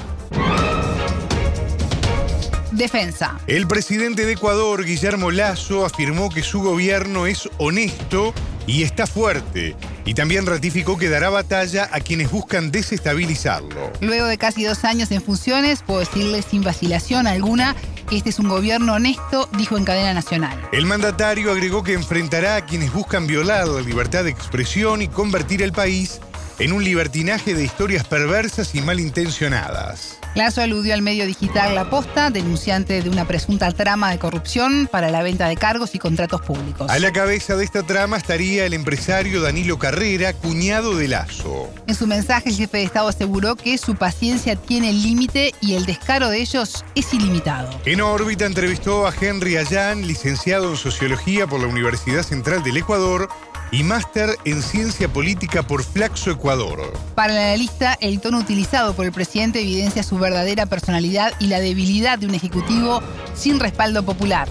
Defensa. 2.71 3.39
El 3.47 3.67
presidente 3.67 4.25
de 4.25 4.33
Ecuador, 4.33 4.87
Guillermo 4.87 5.31
Lazo, 5.31 5.85
afirmó 5.85 6.31
que 6.31 6.43
su 6.43 6.63
gobierno 6.63 7.27
es 7.27 7.51
honesto 7.59 8.33
y 8.69 8.83
está 8.83 9.07
fuerte. 9.07 9.75
Y 10.05 10.15
también 10.15 10.47
ratificó 10.47 10.99
que 10.99 11.09
dará 11.09 11.31
batalla 11.31 11.89
a 11.91 12.01
quienes 12.01 12.31
buscan 12.31 12.71
desestabilizarlo. 12.71 13.91
Luego 14.01 14.27
de 14.27 14.37
casi 14.37 14.63
dos 14.63 14.85
años 14.85 15.11
en 15.11 15.23
funciones, 15.23 15.83
puedo 15.83 16.01
decirle 16.01 16.43
sin 16.43 16.63
vacilación 16.63 17.27
alguna 17.27 17.75
que 18.09 18.19
este 18.19 18.31
es 18.31 18.39
un 18.39 18.49
gobierno 18.49 18.95
honesto, 18.95 19.49
dijo 19.57 19.77
en 19.77 19.85
cadena 19.85 20.15
nacional. 20.15 20.59
El 20.73 20.87
mandatario 20.87 21.51
agregó 21.51 21.83
que 21.83 21.95
enfrentará 21.95 22.57
a 22.57 22.67
quienes 22.67 22.93
buscan 22.93 23.27
violar 23.27 23.67
la 23.67 23.81
libertad 23.81 24.25
de 24.25 24.31
expresión 24.31 25.03
y 25.03 25.09
convertir 25.09 25.63
el 25.63 25.73
país 25.73 26.21
en 26.59 26.73
un 26.73 26.85
libertinaje 26.85 27.55
de 27.55 27.65
historias 27.65 28.05
perversas 28.05 28.75
y 28.75 28.83
malintencionadas. 28.83 30.19
Lazo 30.39 30.63
aludió 30.63 30.95
al 30.95 31.03
medio 31.03 31.27
digital 31.27 31.75
La 31.75 31.91
Posta, 31.91 32.31
denunciante 32.31 33.03
de 33.03 33.11
una 33.11 33.27
presunta 33.27 33.73
trama 33.73 34.13
de 34.13 34.21
corrupción 34.21 34.89
para 34.89 35.11
la 35.11 35.21
venta 35.21 35.49
de 35.49 35.57
cargos 35.57 35.97
y 35.97 35.99
contratos 35.99 36.43
públicos. 36.43 36.89
A 36.89 37.01
la 37.01 37.11
cabeza 37.13 37.57
de 37.57 37.65
esta 37.65 37.83
trama 37.83 38.19
estaría 38.19 38.65
el 38.65 38.73
empresario 38.73 39.43
Danilo 39.43 39.81
Carrera, 39.81 40.33
cuñado 40.35 40.95
de 40.95 41.09
Lazo. 41.09 41.69
En 41.89 41.97
su 41.97 42.07
mensaje, 42.07 42.51
el 42.51 42.55
jefe 42.55 42.77
de 42.77 42.85
Estado 42.85 43.09
aseguró 43.09 43.57
que 43.57 43.79
su 43.79 43.97
paciencia 43.97 44.55
tiene 44.55 44.93
límite 44.93 45.57
y 45.61 45.75
el 45.75 45.87
descaro 45.87 46.29
de 46.29 46.41
ellos 46.41 46.85
es 46.95 47.13
ilimitado. 47.13 47.69
En 47.85 48.01
órbita 48.01 48.47
entrevistó 48.47 49.09
a 49.09 49.15
Henry 49.21 49.57
Ayán, 49.57 50.07
licenciado 50.07 50.71
en 50.71 50.77
Sociología 50.77 51.49
por 51.49 51.59
la 51.59 51.67
Universidad 51.67 52.23
Central 52.23 52.63
del 52.63 52.77
Ecuador, 52.77 53.29
y 53.71 53.83
máster 53.83 54.31
en 54.45 54.63
Ciencia 54.63 55.09
Política 55.09 55.63
por 55.63 55.83
Flaxo 55.83 56.31
Ecuador. 56.31 56.93
Para 57.15 57.35
la 57.35 57.47
analista, 57.49 57.97
el 58.01 58.21
tono 58.21 58.39
utilizado 58.39 58.95
por 58.95 59.05
el 59.05 59.13
presidente 59.13 59.61
evidencia 59.61 60.03
su 60.03 60.19
verdadera 60.19 60.67
personalidad 60.67 61.33
y 61.39 61.49
la 61.49 61.61
debilidad 61.61 62.19
de 62.19 62.27
un 62.27 62.35
ejecutivo 62.35 63.03
sin 63.35 63.61
respaldo 63.61 64.03
popular. 64.05 64.49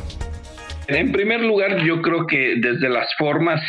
En 0.88 1.12
primer 1.12 1.42
lugar, 1.42 1.84
yo 1.84 2.02
creo 2.02 2.26
que 2.26 2.56
desde 2.58 2.90
las 2.90 3.14
formas 3.16 3.62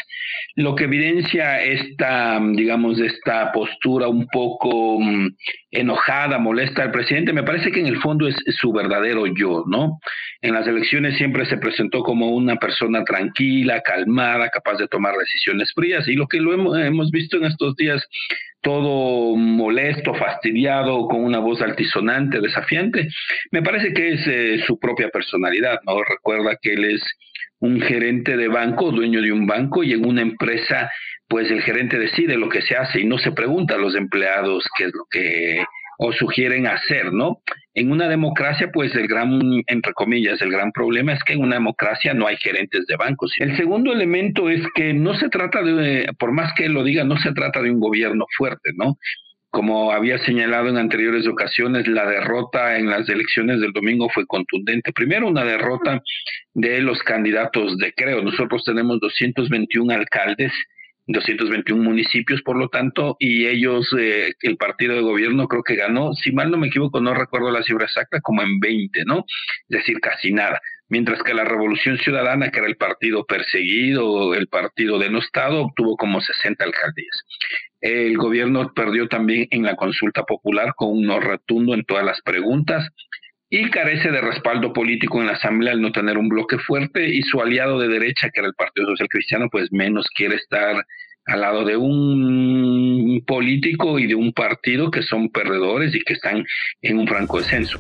lo 0.55 0.75
que 0.75 0.85
evidencia 0.85 1.63
esta, 1.63 2.41
digamos, 2.53 2.99
esta 2.99 3.53
postura 3.53 4.09
un 4.09 4.27
poco 4.27 4.99
mm, 5.01 5.29
enojada, 5.71 6.39
molesta 6.39 6.83
del 6.83 6.91
presidente, 6.91 7.33
me 7.33 7.45
parece 7.45 7.71
que 7.71 7.79
en 7.79 7.87
el 7.87 8.01
fondo 8.01 8.27
es, 8.27 8.37
su 8.61 8.73
verdadero 8.73 9.27
yo, 9.27 9.65
¿no? 9.69 10.01
En 10.43 10.55
las 10.55 10.67
elecciones 10.67 11.17
siempre 11.17 11.47
se 11.47 11.59
presentó 11.59 12.03
como 12.03 12.31
una 12.31 12.57
persona 12.57 13.05
tranquila, 13.05 13.83
calmada, 13.83 14.49
capaz 14.51 14.79
de 14.79 14.89
tomar 14.89 15.15
decisiones 15.17 15.73
frías, 15.75 16.09
y 16.09 16.15
lo 16.15 16.27
que 16.27 16.41
lo 16.41 16.55
hemos, 16.55 17.11
visto 17.13 17.37
en 17.37 17.45
estos 17.45 17.77
días, 17.77 18.05
todo 18.61 19.37
molesto, 19.37 20.15
fastidiado, 20.15 21.07
con 21.09 21.25
una 21.25 21.39
voz 21.39 21.63
altisonante, 21.63 22.41
desafiante, 22.41 23.09
me 23.51 23.63
parece 23.63 23.93
que 23.93 24.15
es 24.15 24.27
eh, 24.27 24.63
su 24.67 24.79
propia 24.79 25.09
personalidad, 25.11 25.81
¿no? 25.87 26.03
Recuerda 26.03 26.59
que 26.61 26.75
él 26.75 26.85
es 26.85 27.03
un 27.61 27.81
gerente 27.81 28.37
de 28.37 28.49
banco, 28.49 28.91
dueño 28.91 29.21
de 29.23 29.33
un 29.33 29.47
banco, 29.47 29.83
y 29.83 29.93
en 29.93 30.07
una 30.07 30.23
empresa, 30.23 30.91
pues 31.29 31.51
el 31.51 31.63
gerente 31.63 31.99
decide 31.99 32.37
lo 32.37 32.49
que 32.49 32.63
se 32.63 32.77
hace 32.77 33.01
y 33.01 33.05
no 33.05 33.19
se 33.19 33.33
pregunta 33.33 33.75
a 33.75 33.79
los 33.79 33.95
empleados 33.95 34.65
qué 34.77 34.85
es 34.85 34.93
lo 34.95 35.05
que 35.11 35.65
o 35.99 36.13
sugieren 36.13 36.67
hacer, 36.67 37.13
¿no? 37.13 37.43
En 37.75 37.91
una 37.91 38.09
democracia, 38.09 38.71
pues 38.73 38.95
el 38.95 39.09
gran, 39.09 39.41
entre 39.67 39.93
comillas, 39.93 40.41
el 40.41 40.51
gran 40.51 40.71
problema 40.73 41.13
es 41.13 41.23
que 41.25 41.33
en 41.33 41.43
una 41.43 41.57
democracia 41.57 42.15
no 42.15 42.27
hay 42.29 42.37
gerentes 42.37 42.87
de 42.87 42.97
bancos. 42.97 43.33
El 43.39 43.57
segundo 43.57 43.93
elemento 43.93 44.49
es 44.49 44.63
que 44.75 44.95
no 44.95 45.15
se 45.15 45.29
trata 45.29 45.61
de, 45.61 46.09
por 46.19 46.33
más 46.33 46.53
que 46.55 46.69
lo 46.69 46.85
diga, 46.85 47.03
no 47.03 47.19
se 47.19 47.33
trata 47.33 47.61
de 47.61 47.73
un 47.73 47.81
gobierno 47.81 48.27
fuerte, 48.37 48.71
¿no? 48.77 48.97
Como 49.51 49.93
había 49.93 50.19
señalado 50.19 50.69
en 50.69 50.77
anteriores 50.77 51.27
ocasiones, 51.27 51.89
la 51.89 52.09
derrota 52.09 52.77
en 52.79 52.91
las 52.91 53.09
elecciones 53.09 53.61
del 53.61 53.73
domingo 53.73 54.09
fue 54.09 54.27
contundente. 54.27 54.93
Primero, 54.93 55.27
una 55.27 55.45
derrota 55.45 56.01
de 56.55 56.81
los 56.81 57.03
candidatos 57.03 57.77
de 57.79 57.93
Creo. 57.93 58.23
Nosotros 58.23 58.63
tenemos 58.65 59.01
221 59.01 59.93
alcaldes 59.95 60.53
221 61.09 61.83
municipios, 61.83 62.43
por 62.43 62.57
lo 62.59 62.69
tanto, 62.69 63.17
y 63.19 63.47
ellos, 63.47 63.89
eh, 63.99 64.35
el 64.43 64.57
partido 64.57 64.95
de 64.95 65.01
gobierno 65.01 65.49
creo 65.49 65.63
que 65.63 65.75
ganó, 65.75 66.13
si 66.13 66.33
mal 66.33 66.51
no 66.51 66.59
me 66.59 66.69
equivoco, 66.69 67.01
no 67.01 67.15
recuerdo 67.15 67.51
la 67.51 67.63
cifra 67.63 67.87
exacta, 67.87 68.21
como 68.21 68.43
en 68.43 68.61
20, 68.61 69.05
¿no? 69.07 69.25
Es 69.69 69.79
decir, 69.79 70.01
casi 70.01 70.33
nada. 70.33 70.61
Mientras 70.91 71.23
que 71.23 71.35
la 71.35 71.45
Revolución 71.45 71.99
Ciudadana, 71.99 72.51
que 72.51 72.59
era 72.61 72.69
el 72.69 72.77
partido 72.77 73.25
perseguido, 73.25 74.35
el 74.35 74.49
partido 74.49 74.99
denostado, 74.99 75.63
obtuvo 75.63 75.97
como 75.97 76.21
60 76.21 76.65
alcaldías. 76.65 77.25
El 77.81 78.17
gobierno 78.17 78.73
perdió 78.75 79.09
también 79.09 79.49
en 79.51 79.63
la 79.63 79.77
consulta 79.77 80.25
popular 80.25 80.75
con 80.77 80.91
un 80.91 81.07
no 81.07 81.21
rotundo 81.21 81.75
en 81.75 81.85
todas 81.85 82.05
las 82.05 82.21
preguntas 82.23 82.91
y 83.51 83.71
carece 83.71 84.11
de 84.11 84.21
respaldo 84.21 84.73
político 84.73 85.21
en 85.21 85.27
la 85.27 85.33
Asamblea 85.33 85.73
al 85.73 85.81
no 85.81 85.93
tener 85.93 86.19
un 86.19 86.29
bloque 86.29 86.59
fuerte 86.59 87.09
y 87.09 87.23
su 87.23 87.41
aliado 87.41 87.79
de 87.79 87.89
derecha, 87.89 88.29
que 88.31 88.41
era 88.41 88.49
el 88.49 88.55
Partido 88.55 88.89
Social 88.89 89.09
Cristiano, 89.09 89.49
pues 89.51 89.73
menos 89.73 90.07
quiere 90.15 90.37
estar 90.37 90.85
al 91.27 91.41
lado 91.41 91.65
de 91.65 91.77
un 91.77 93.23
político 93.27 93.99
y 93.99 94.07
de 94.07 94.15
un 94.15 94.33
partido 94.33 94.91
que 94.91 95.03
son 95.03 95.29
perdedores 95.29 95.95
y 95.95 96.01
que 96.01 96.15
están 96.15 96.45
en 96.83 96.99
un 96.99 97.07
franco 97.07 97.39
descenso. 97.39 97.79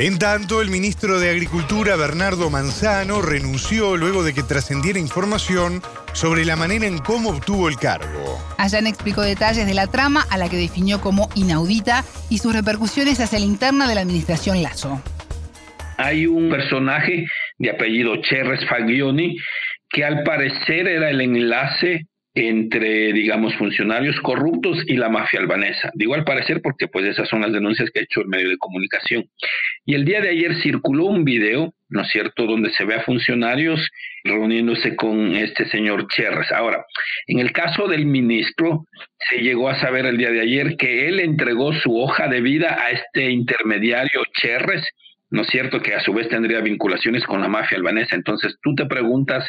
En 0.00 0.16
tanto, 0.20 0.62
el 0.62 0.70
ministro 0.70 1.18
de 1.18 1.28
Agricultura, 1.28 1.96
Bernardo 1.96 2.50
Manzano, 2.50 3.20
renunció 3.20 3.96
luego 3.96 4.22
de 4.22 4.32
que 4.32 4.44
trascendiera 4.44 5.00
información 5.00 5.82
sobre 6.12 6.44
la 6.44 6.54
manera 6.54 6.86
en 6.86 6.98
cómo 6.98 7.30
obtuvo 7.30 7.68
el 7.68 7.78
cargo. 7.78 8.38
Allan 8.58 8.86
explicó 8.86 9.22
detalles 9.22 9.66
de 9.66 9.74
la 9.74 9.88
trama 9.88 10.24
a 10.30 10.38
la 10.38 10.48
que 10.48 10.56
definió 10.56 11.00
como 11.00 11.28
inaudita 11.34 12.04
y 12.30 12.38
sus 12.38 12.54
repercusiones 12.54 13.18
hacia 13.18 13.40
la 13.40 13.46
interna 13.46 13.88
de 13.88 13.96
la 13.96 14.02
administración 14.02 14.62
Lazo. 14.62 15.02
Hay 15.96 16.28
un 16.28 16.48
personaje 16.48 17.26
de 17.58 17.70
apellido 17.70 18.22
Cherres 18.22 18.64
Faglioni 18.68 19.36
que 19.90 20.04
al 20.04 20.22
parecer 20.22 20.86
era 20.86 21.10
el 21.10 21.20
enlace 21.22 22.06
entre, 22.38 23.12
digamos, 23.12 23.54
funcionarios 23.56 24.20
corruptos 24.20 24.78
y 24.86 24.96
la 24.96 25.08
mafia 25.08 25.40
albanesa. 25.40 25.90
Digo 25.94 26.14
al 26.14 26.24
parecer 26.24 26.60
porque 26.62 26.86
pues 26.86 27.04
esas 27.04 27.28
son 27.28 27.40
las 27.40 27.52
denuncias 27.52 27.90
que 27.90 28.00
ha 28.00 28.02
hecho 28.02 28.20
el 28.20 28.28
medio 28.28 28.48
de 28.48 28.58
comunicación. 28.58 29.24
Y 29.84 29.94
el 29.94 30.04
día 30.04 30.20
de 30.20 30.30
ayer 30.30 30.54
circuló 30.62 31.06
un 31.06 31.24
video, 31.24 31.74
¿no 31.88 32.02
es 32.02 32.08
cierto?, 32.08 32.46
donde 32.46 32.70
se 32.70 32.84
ve 32.84 32.94
a 32.94 33.02
funcionarios 33.02 33.90
reuniéndose 34.22 34.94
con 34.94 35.34
este 35.34 35.66
señor 35.68 36.06
Cherres. 36.08 36.52
Ahora, 36.52 36.84
en 37.26 37.40
el 37.40 37.52
caso 37.52 37.88
del 37.88 38.06
ministro, 38.06 38.84
se 39.28 39.38
llegó 39.38 39.68
a 39.68 39.80
saber 39.80 40.06
el 40.06 40.16
día 40.16 40.30
de 40.30 40.40
ayer 40.40 40.76
que 40.76 41.08
él 41.08 41.20
entregó 41.20 41.72
su 41.72 41.98
hoja 41.98 42.28
de 42.28 42.40
vida 42.40 42.78
a 42.80 42.90
este 42.90 43.30
intermediario 43.30 44.22
Cherres, 44.34 44.86
¿no 45.30 45.42
es 45.42 45.48
cierto?, 45.48 45.80
que 45.80 45.94
a 45.94 46.00
su 46.00 46.12
vez 46.12 46.28
tendría 46.28 46.60
vinculaciones 46.60 47.24
con 47.24 47.40
la 47.40 47.48
mafia 47.48 47.76
albanesa. 47.76 48.14
Entonces 48.14 48.56
tú 48.62 48.74
te 48.74 48.86
preguntas, 48.86 49.48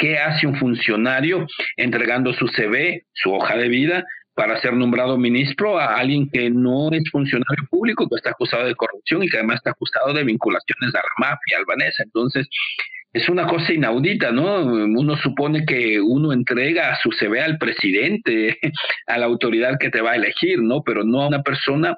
¿Qué 0.00 0.16
hace 0.16 0.46
un 0.46 0.56
funcionario 0.56 1.46
entregando 1.76 2.32
su 2.32 2.48
CV, 2.48 3.04
su 3.12 3.34
hoja 3.34 3.54
de 3.58 3.68
vida, 3.68 4.06
para 4.34 4.58
ser 4.62 4.72
nombrado 4.72 5.18
ministro 5.18 5.78
a 5.78 5.96
alguien 5.96 6.30
que 6.32 6.48
no 6.48 6.90
es 6.90 7.02
funcionario 7.12 7.66
público, 7.70 8.08
que 8.08 8.16
está 8.16 8.30
acusado 8.30 8.64
de 8.64 8.74
corrupción 8.74 9.22
y 9.22 9.28
que 9.28 9.36
además 9.36 9.56
está 9.56 9.72
acusado 9.72 10.14
de 10.14 10.24
vinculaciones 10.24 10.94
a 10.94 10.98
la 10.98 11.28
mafia 11.28 11.58
albanesa? 11.58 12.02
Entonces, 12.02 12.48
es 13.12 13.28
una 13.28 13.46
cosa 13.46 13.74
inaudita, 13.74 14.32
¿no? 14.32 14.64
Uno 14.64 15.16
supone 15.16 15.66
que 15.66 16.00
uno 16.00 16.32
entrega 16.32 16.98
su 17.02 17.10
CV 17.12 17.42
al 17.42 17.58
presidente, 17.58 18.58
a 19.06 19.18
la 19.18 19.26
autoridad 19.26 19.78
que 19.78 19.90
te 19.90 20.00
va 20.00 20.12
a 20.12 20.16
elegir, 20.16 20.62
¿no? 20.62 20.82
Pero 20.82 21.04
no 21.04 21.24
a 21.24 21.28
una 21.28 21.42
persona 21.42 21.94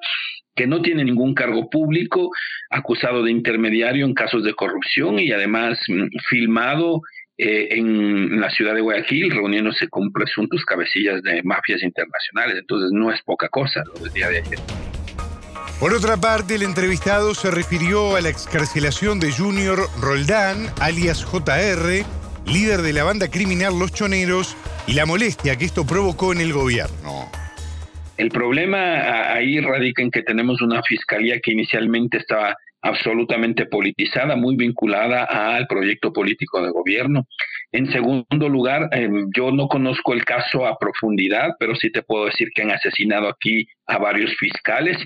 que 0.55 0.67
no 0.67 0.81
tiene 0.81 1.05
ningún 1.05 1.33
cargo 1.33 1.69
público, 1.69 2.31
acusado 2.69 3.23
de 3.23 3.31
intermediario 3.31 4.05
en 4.05 4.13
casos 4.13 4.43
de 4.43 4.53
corrupción 4.53 5.19
y 5.19 5.31
además 5.31 5.79
mm, 5.87 6.07
filmado 6.27 7.01
eh, 7.37 7.67
en 7.71 8.39
la 8.39 8.49
ciudad 8.49 8.75
de 8.75 8.81
Guayaquil 8.81 9.31
reuniéndose 9.31 9.87
con 9.87 10.11
presuntos 10.11 10.63
cabecillas 10.65 11.21
de 11.23 11.41
mafias 11.43 11.81
internacionales. 11.81 12.57
Entonces 12.59 12.91
no 12.91 13.11
es 13.11 13.21
poca 13.23 13.49
cosa 13.49 13.83
lo 13.85 14.03
del 14.03 14.13
día 14.13 14.29
de 14.29 14.37
ayer. 14.39 14.59
Por 15.79 15.93
otra 15.93 16.17
parte, 16.17 16.55
el 16.55 16.61
entrevistado 16.61 17.33
se 17.33 17.51
refirió 17.51 18.15
a 18.15 18.21
la 18.21 18.29
excarcelación 18.29 19.19
de 19.19 19.31
Junior 19.31 19.79
Roldán, 19.99 20.67
alias 20.79 21.25
JR, 21.25 22.05
líder 22.45 22.81
de 22.81 22.93
la 22.93 23.03
banda 23.03 23.29
criminal 23.29 23.77
Los 23.77 23.91
Choneros, 23.93 24.55
y 24.87 24.93
la 24.93 25.05
molestia 25.05 25.55
que 25.57 25.65
esto 25.65 25.85
provocó 25.85 26.31
en 26.31 26.39
el 26.39 26.53
gobierno. 26.53 27.29
El 28.15 28.29
problema 28.29 29.33
ahí 29.33 29.59
radica 29.59 30.03
en 30.03 30.11
que 30.11 30.21
tenemos 30.21 30.61
una 30.61 30.83
fiscalía 30.83 31.39
que 31.41 31.51
inicialmente 31.51 32.17
estaba 32.17 32.55
absolutamente 32.83 33.65
politizada, 33.65 34.35
muy 34.35 34.55
vinculada 34.55 35.23
al 35.23 35.65
proyecto 35.67 36.11
político 36.11 36.61
de 36.61 36.71
gobierno. 36.71 37.25
En 37.71 37.91
segundo 37.91 38.49
lugar, 38.49 38.89
eh, 38.91 39.09
yo 39.35 39.51
no 39.51 39.67
conozco 39.67 40.13
el 40.13 40.25
caso 40.25 40.67
a 40.67 40.77
profundidad, 40.77 41.51
pero 41.59 41.75
sí 41.75 41.91
te 41.91 42.03
puedo 42.03 42.25
decir 42.25 42.49
que 42.53 42.61
han 42.61 42.71
asesinado 42.71 43.29
aquí 43.29 43.65
a 43.87 43.97
varios 43.97 44.35
fiscales 44.37 44.97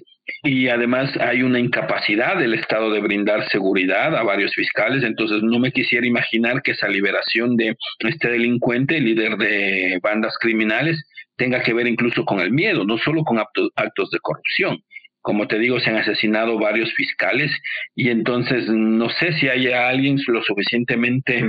y 0.43 0.67
además 0.67 1.15
hay 1.21 1.43
una 1.43 1.59
incapacidad 1.59 2.37
del 2.37 2.55
Estado 2.55 2.91
de 2.91 2.99
brindar 2.99 3.47
seguridad 3.49 4.15
a 4.15 4.23
varios 4.23 4.53
fiscales, 4.53 5.03
entonces 5.03 5.41
no 5.41 5.59
me 5.59 5.71
quisiera 5.71 6.05
imaginar 6.05 6.61
que 6.61 6.71
esa 6.71 6.89
liberación 6.89 7.55
de 7.55 7.75
este 7.99 8.29
delincuente, 8.29 8.99
líder 8.99 9.37
de 9.37 9.99
bandas 10.01 10.35
criminales, 10.39 11.01
tenga 11.37 11.61
que 11.61 11.73
ver 11.73 11.87
incluso 11.87 12.25
con 12.25 12.39
el 12.39 12.51
miedo, 12.51 12.83
no 12.83 12.97
solo 12.97 13.23
con 13.23 13.37
actos 13.39 14.09
de 14.11 14.19
corrupción. 14.19 14.79
Como 15.27 15.45
te 15.45 15.59
digo, 15.59 15.77
se 15.81 15.89
han 15.89 15.97
asesinado 15.97 16.57
varios 16.57 16.93
fiscales 16.93 17.51
y 17.93 18.11
entonces 18.11 18.69
no 18.69 19.09
sé 19.09 19.33
si 19.33 19.49
haya 19.49 19.89
alguien 19.89 20.17
lo 20.25 20.41
suficientemente, 20.41 21.43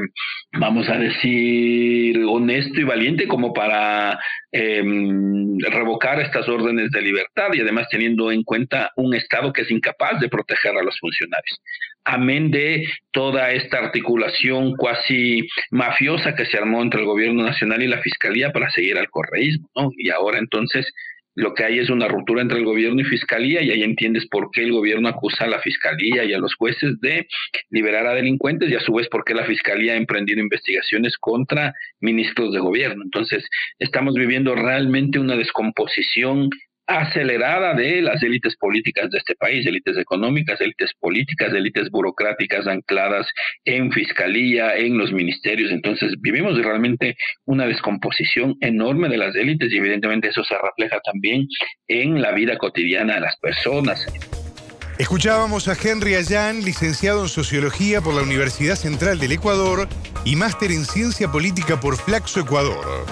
vamos 0.59 0.89
a 0.89 0.99
decir, 0.99 2.21
honesto 2.29 2.81
y 2.81 2.83
valiente 2.83 3.29
como 3.29 3.53
para 3.53 4.19
em, 4.51 5.61
revocar 5.61 6.19
estas 6.21 6.49
órdenes 6.49 6.91
de 6.91 7.03
libertad 7.03 7.51
y 7.53 7.61
además 7.61 7.87
teniendo 7.89 8.33
en 8.33 8.43
cuenta 8.43 8.91
un 8.97 9.15
Estado 9.15 9.53
que 9.53 9.63
es 9.63 9.71
incapaz 9.71 10.19
de 10.19 10.29
proteger 10.29 10.77
a 10.77 10.83
los 10.83 10.99
funcionarios. 10.99 11.61
Amén 12.05 12.51
de 12.51 12.85
toda 13.13 13.53
esta 13.53 13.79
articulación 13.79 14.75
cuasi 14.75 15.47
mafiosa 15.71 16.35
que 16.35 16.47
se 16.47 16.59
armó 16.59 16.83
entre 16.83 16.99
el 16.99 17.07
gobierno 17.07 17.45
nacional 17.45 17.81
y 17.81 17.87
la 17.87 18.01
fiscalía 18.01 18.51
para 18.51 18.71
seguir 18.71 18.99
al 18.99 19.09
correísmo, 19.09 19.69
¿no? 19.77 19.91
Y 19.97 20.11
ahora 20.11 20.39
entonces 20.39 20.93
lo 21.39 21.55
que 21.55 21.65
hay 21.65 21.79
es 21.79 21.89
una 21.89 22.09
ruptura 22.09 22.43
entre 22.43 22.59
el 22.59 22.65
gobierno 22.65 23.01
y 23.01 23.05
fiscalía 23.05 23.63
y 23.63 23.71
ahí 23.71 23.85
entiendes 23.85 24.27
por 24.27 24.51
qué 24.51 24.65
el 24.65 24.73
gobierno 24.73 25.09
acusa 25.09 25.45
a 25.45 25.49
la 25.49 25.61
fiscalía 25.61 26.25
y 26.25 26.33
a 26.33 26.39
los 26.39 26.57
jueces 26.57 27.01
de 27.01 27.29
liberar 27.71 28.09
a 28.09 28.15
delincuentes 28.15 28.69
y 28.69 28.75
a 28.75 28.81
su 28.81 28.93
vez 28.93 29.09
por 29.09 29.23
qué 29.23 29.35
la 29.35 29.45
fiscalía 29.45 29.93
ha 29.93 29.97
emprendido 29.97 30.41
investigaciones 30.41 31.17
contra 31.17 31.73
ministros 32.01 32.53
de 32.53 32.59
gobierno. 32.59 33.05
Entonces, 33.05 33.49
estamos 33.79 34.15
viviendo 34.15 34.57
realmente 34.57 35.21
una 35.21 35.37
descomposición 35.37 36.51
acelerada 36.89 37.75
de 37.75 38.01
las 38.01 38.23
élites 38.23 38.57
políticas 38.57 39.11
de 39.11 39.19
este 39.19 39.35
país, 39.35 39.67
élites 39.67 39.99
económicas, 39.99 40.61
élites 40.61 40.91
políticas, 40.99 41.53
élites 41.53 41.91
burocráticas 41.91 42.67
ancladas 42.67 43.27
en 43.65 43.93
fiscalía, 43.93 44.75
en 44.75 44.97
los 44.97 45.13
ministerios. 45.13 45.71
Entonces 45.71 46.15
vivimos 46.21 46.57
realmente 46.57 47.15
una 47.45 47.67
descomposición 47.67 48.57
enorme 48.61 49.09
de 49.09 49.19
las 49.19 49.37
élites 49.37 49.71
y 49.71 49.77
evidentemente 49.77 50.29
eso 50.29 50.43
se 50.43 50.55
refleja 50.55 50.99
también 51.01 51.47
en 51.89 52.23
la 52.23 52.33
vida 52.33 52.57
cotidiana 52.57 53.17
de 53.17 53.21
las 53.21 53.37
personas. 53.37 54.07
Escuchábamos 54.99 55.69
a 55.69 55.77
Henry 55.81 56.17
Ayán, 56.17 56.65
licenciado 56.65 57.23
en 57.23 57.29
Sociología 57.29 58.01
por 58.01 58.15
la 58.15 58.23
Universidad 58.23 58.75
Central 58.75 59.21
del 59.21 59.33
Ecuador 59.33 59.89
y 60.25 60.35
máster 60.35 60.73
en 60.73 60.85
Ciencia 60.85 61.31
Política 61.31 61.79
por 61.79 61.97
Flaxo 61.97 62.41
Ecuador. 62.41 63.07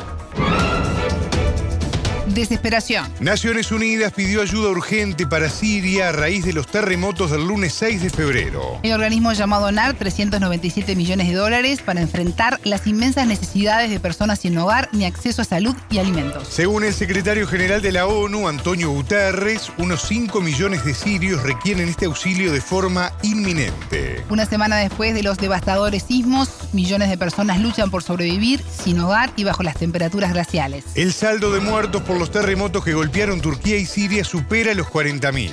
Desesperación. 2.37 3.11
Naciones 3.19 3.73
Unidas 3.73 4.13
pidió 4.13 4.43
ayuda 4.43 4.69
urgente 4.69 5.27
para 5.27 5.49
Siria 5.49 6.11
a 6.11 6.13
raíz 6.13 6.45
de 6.45 6.53
los 6.53 6.67
terremotos 6.67 7.31
del 7.31 7.47
lunes 7.47 7.73
6 7.73 8.03
de 8.03 8.11
febrero. 8.11 8.79
El 8.83 8.93
organismo 8.93 9.33
llamado 9.33 9.65
donar 9.65 9.95
397 9.95 10.95
millones 10.97 11.29
de 11.29 11.35
dólares 11.35 11.81
para 11.81 12.03
enfrentar 12.03 12.61
las 12.63 12.87
inmensas 12.87 13.27
necesidades 13.27 13.91
de 13.91 14.01
personas 14.01 14.41
sin 14.41 14.59
hogar 14.59 14.91
ni 14.93 15.07
acceso 15.07 15.41
a 15.41 15.47
salud 15.47 15.75
y 15.89 15.97
alimentos. 15.97 16.47
Según 16.49 16.85
el 16.85 16.93
secretario 16.93 17.47
general 17.47 17.81
de 17.81 17.93
la 17.93 18.07
ONU, 18.07 18.49
Antonio 18.49 18.91
Guterres, 18.91 19.73
unos 19.79 20.03
5 20.03 20.43
millones 20.43 20.85
de 20.85 20.93
sirios 20.93 21.43
requieren 21.43 21.89
este 21.89 22.05
auxilio 22.05 22.53
de 22.53 22.61
forma 22.61 23.13
inminente. 23.23 24.23
Una 24.29 24.45
semana 24.45 24.77
después 24.77 25.15
de 25.15 25.23
los 25.23 25.39
devastadores 25.39 26.03
sismos, 26.03 26.51
millones 26.75 27.09
de 27.09 27.17
personas 27.17 27.61
luchan 27.61 27.91
por 27.91 28.03
sobrevivir 28.03 28.63
sin 28.85 29.01
hogar 29.01 29.33
y 29.37 29.45
bajo 29.45 29.63
las 29.63 29.77
temperaturas 29.77 30.35
glaciales. 30.35 30.85
El 30.95 31.15
saldo 31.15 31.51
de 31.51 31.61
muertos 31.61 32.03
por 32.03 32.19
los 32.19 32.26
terremotos 32.31 32.85
que 32.85 32.95
golpearon 32.95 33.41
Turquía 33.41 33.77
y 33.77 33.87
Siria 33.87 34.25
supera 34.25 34.75
los 34.75 34.87
40.000. 34.87 35.53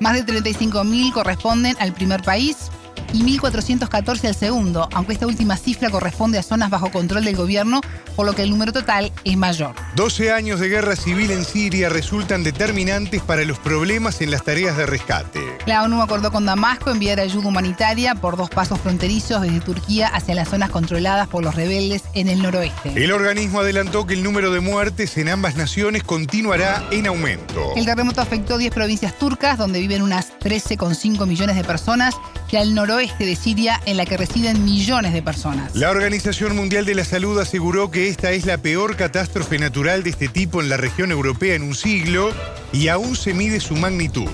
Más 0.00 0.14
de 0.14 0.24
35.000 0.24 1.12
corresponden 1.12 1.76
al 1.78 1.92
primer 1.92 2.22
país, 2.22 2.70
y 3.14 3.22
1.414 3.22 4.26
al 4.26 4.34
segundo, 4.34 4.88
aunque 4.92 5.12
esta 5.12 5.28
última 5.28 5.56
cifra 5.56 5.88
corresponde 5.88 6.36
a 6.36 6.42
zonas 6.42 6.68
bajo 6.68 6.90
control 6.90 7.24
del 7.24 7.36
gobierno, 7.36 7.80
por 8.16 8.26
lo 8.26 8.32
que 8.32 8.42
el 8.42 8.50
número 8.50 8.72
total 8.72 9.12
es 9.22 9.36
mayor. 9.36 9.72
12 9.94 10.32
años 10.32 10.58
de 10.58 10.68
guerra 10.68 10.96
civil 10.96 11.30
en 11.30 11.44
Siria 11.44 11.88
resultan 11.88 12.42
determinantes 12.42 13.22
para 13.22 13.44
los 13.44 13.60
problemas 13.60 14.20
en 14.20 14.32
las 14.32 14.42
tareas 14.42 14.76
de 14.76 14.86
rescate. 14.86 15.40
La 15.66 15.84
ONU 15.84 16.02
acordó 16.02 16.32
con 16.32 16.44
Damasco 16.44 16.90
enviar 16.90 17.20
ayuda 17.20 17.46
humanitaria 17.46 18.16
por 18.16 18.36
dos 18.36 18.50
pasos 18.50 18.80
fronterizos 18.80 19.42
desde 19.42 19.60
Turquía 19.60 20.08
hacia 20.08 20.34
las 20.34 20.48
zonas 20.48 20.70
controladas 20.70 21.28
por 21.28 21.44
los 21.44 21.54
rebeldes 21.54 22.02
en 22.14 22.26
el 22.26 22.42
noroeste. 22.42 22.92
El 22.96 23.12
organismo 23.12 23.60
adelantó 23.60 24.08
que 24.08 24.14
el 24.14 24.24
número 24.24 24.50
de 24.50 24.58
muertes 24.58 25.16
en 25.18 25.28
ambas 25.28 25.54
naciones 25.54 26.02
continuará 26.02 26.82
en 26.90 27.06
aumento. 27.06 27.74
El 27.76 27.84
terremoto 27.86 28.20
afectó 28.20 28.58
10 28.58 28.74
provincias 28.74 29.16
turcas, 29.16 29.56
donde 29.56 29.78
viven 29.78 30.02
unas 30.02 30.32
13,5 30.40 31.28
millones 31.28 31.54
de 31.54 31.62
personas, 31.62 32.16
y 32.50 32.56
al 32.56 32.72
noroeste 32.72 33.03
de 33.18 33.36
Siria, 33.36 33.80
en 33.84 33.98
la 33.98 34.06
que 34.06 34.16
residen 34.16 34.64
millones 34.64 35.12
de 35.12 35.22
personas. 35.22 35.76
La 35.76 35.90
Organización 35.90 36.56
Mundial 36.56 36.86
de 36.86 36.94
la 36.94 37.04
Salud 37.04 37.38
aseguró 37.38 37.90
que 37.90 38.08
esta 38.08 38.32
es 38.32 38.46
la 38.46 38.58
peor 38.58 38.96
catástrofe 38.96 39.58
natural 39.58 40.02
de 40.02 40.10
este 40.10 40.28
tipo 40.28 40.62
en 40.62 40.70
la 40.70 40.78
región 40.78 41.12
europea 41.12 41.54
en 41.54 41.62
un 41.62 41.74
siglo 41.74 42.32
y 42.72 42.88
aún 42.88 43.14
se 43.14 43.34
mide 43.34 43.60
su 43.60 43.76
magnitud. 43.76 44.30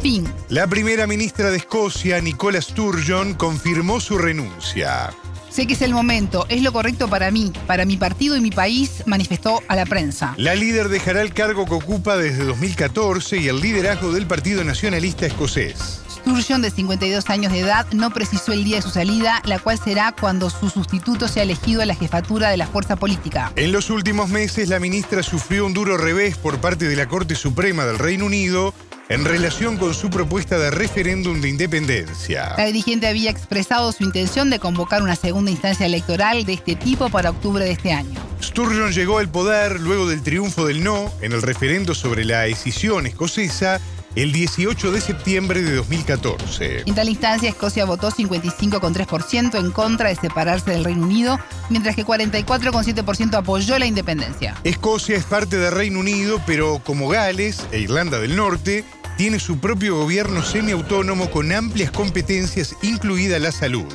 Fin. 0.00 0.32
La 0.48 0.68
primera 0.68 1.06
ministra 1.08 1.50
de 1.50 1.56
Escocia, 1.56 2.20
Nicola 2.20 2.62
Sturgeon, 2.62 3.34
confirmó 3.34 4.00
su 4.00 4.16
renuncia. 4.16 5.10
Sé 5.50 5.66
que 5.66 5.72
es 5.72 5.82
el 5.82 5.92
momento, 5.92 6.46
es 6.48 6.62
lo 6.62 6.72
correcto 6.72 7.08
para 7.08 7.32
mí, 7.32 7.52
para 7.66 7.84
mi 7.84 7.96
partido 7.96 8.36
y 8.36 8.40
mi 8.40 8.52
país, 8.52 9.02
manifestó 9.06 9.60
a 9.66 9.74
la 9.74 9.84
prensa. 9.84 10.32
La 10.36 10.54
líder 10.54 10.88
dejará 10.88 11.22
el 11.22 11.34
cargo 11.34 11.66
que 11.66 11.74
ocupa 11.74 12.16
desde 12.16 12.44
2014 12.44 13.38
y 13.38 13.48
el 13.48 13.60
liderazgo 13.60 14.12
del 14.12 14.26
Partido 14.26 14.62
Nacionalista 14.62 15.26
Escocés. 15.26 16.02
Sturgeon, 16.20 16.60
de 16.60 16.70
52 16.70 17.30
años 17.30 17.50
de 17.50 17.60
edad, 17.60 17.86
no 17.92 18.10
precisó 18.10 18.52
el 18.52 18.62
día 18.62 18.76
de 18.76 18.82
su 18.82 18.90
salida, 18.90 19.40
la 19.46 19.58
cual 19.58 19.78
será 19.78 20.14
cuando 20.18 20.50
su 20.50 20.68
sustituto 20.68 21.28
sea 21.28 21.44
elegido 21.44 21.80
a 21.80 21.86
la 21.86 21.94
jefatura 21.94 22.50
de 22.50 22.58
la 22.58 22.66
fuerza 22.66 22.96
política. 22.96 23.52
En 23.56 23.72
los 23.72 23.88
últimos 23.88 24.28
meses, 24.28 24.68
la 24.68 24.80
ministra 24.80 25.22
sufrió 25.22 25.64
un 25.64 25.72
duro 25.72 25.96
revés 25.96 26.36
por 26.36 26.60
parte 26.60 26.88
de 26.88 26.96
la 26.96 27.08
Corte 27.08 27.34
Suprema 27.34 27.86
del 27.86 27.98
Reino 27.98 28.26
Unido 28.26 28.74
en 29.08 29.24
relación 29.24 29.76
con 29.76 29.94
su 29.94 30.08
propuesta 30.08 30.58
de 30.58 30.70
referéndum 30.70 31.40
de 31.40 31.48
independencia. 31.48 32.54
La 32.56 32.66
dirigente 32.66 33.08
había 33.08 33.30
expresado 33.30 33.90
su 33.90 34.04
intención 34.04 34.50
de 34.50 34.60
convocar 34.60 35.02
una 35.02 35.16
segunda 35.16 35.50
instancia 35.50 35.86
electoral 35.86 36.44
de 36.44 36.52
este 36.52 36.76
tipo 36.76 37.08
para 37.08 37.30
octubre 37.30 37.64
de 37.64 37.72
este 37.72 37.92
año. 37.92 38.20
Sturgeon 38.40 38.92
llegó 38.92 39.18
al 39.18 39.28
poder 39.28 39.80
luego 39.80 40.06
del 40.06 40.22
triunfo 40.22 40.66
del 40.66 40.84
no 40.84 41.12
en 41.22 41.32
el 41.32 41.42
referendo 41.42 41.94
sobre 41.94 42.24
la 42.24 42.42
decisión 42.42 43.06
escocesa 43.06 43.80
el 44.14 44.32
18 44.32 44.92
de 44.92 45.00
septiembre 45.00 45.62
de 45.62 45.76
2014. 45.76 46.82
En 46.86 46.94
tal 46.94 47.08
instancia, 47.08 47.48
Escocia 47.48 47.84
votó 47.84 48.10
55,3% 48.10 49.58
en 49.58 49.70
contra 49.70 50.08
de 50.08 50.16
separarse 50.16 50.70
del 50.70 50.84
Reino 50.84 51.04
Unido, 51.04 51.38
mientras 51.68 51.94
que 51.94 52.04
44,7% 52.04 53.34
apoyó 53.34 53.78
la 53.78 53.86
independencia. 53.86 54.56
Escocia 54.64 55.16
es 55.16 55.24
parte 55.24 55.58
del 55.58 55.72
Reino 55.72 56.00
Unido, 56.00 56.40
pero 56.46 56.80
como 56.84 57.08
Gales 57.08 57.66
e 57.72 57.80
Irlanda 57.80 58.18
del 58.18 58.36
Norte, 58.36 58.84
tiene 59.16 59.38
su 59.38 59.58
propio 59.58 59.98
gobierno 59.98 60.42
semiautónomo 60.42 61.30
con 61.30 61.52
amplias 61.52 61.90
competencias, 61.90 62.74
incluida 62.82 63.38
la 63.38 63.52
salud. 63.52 63.86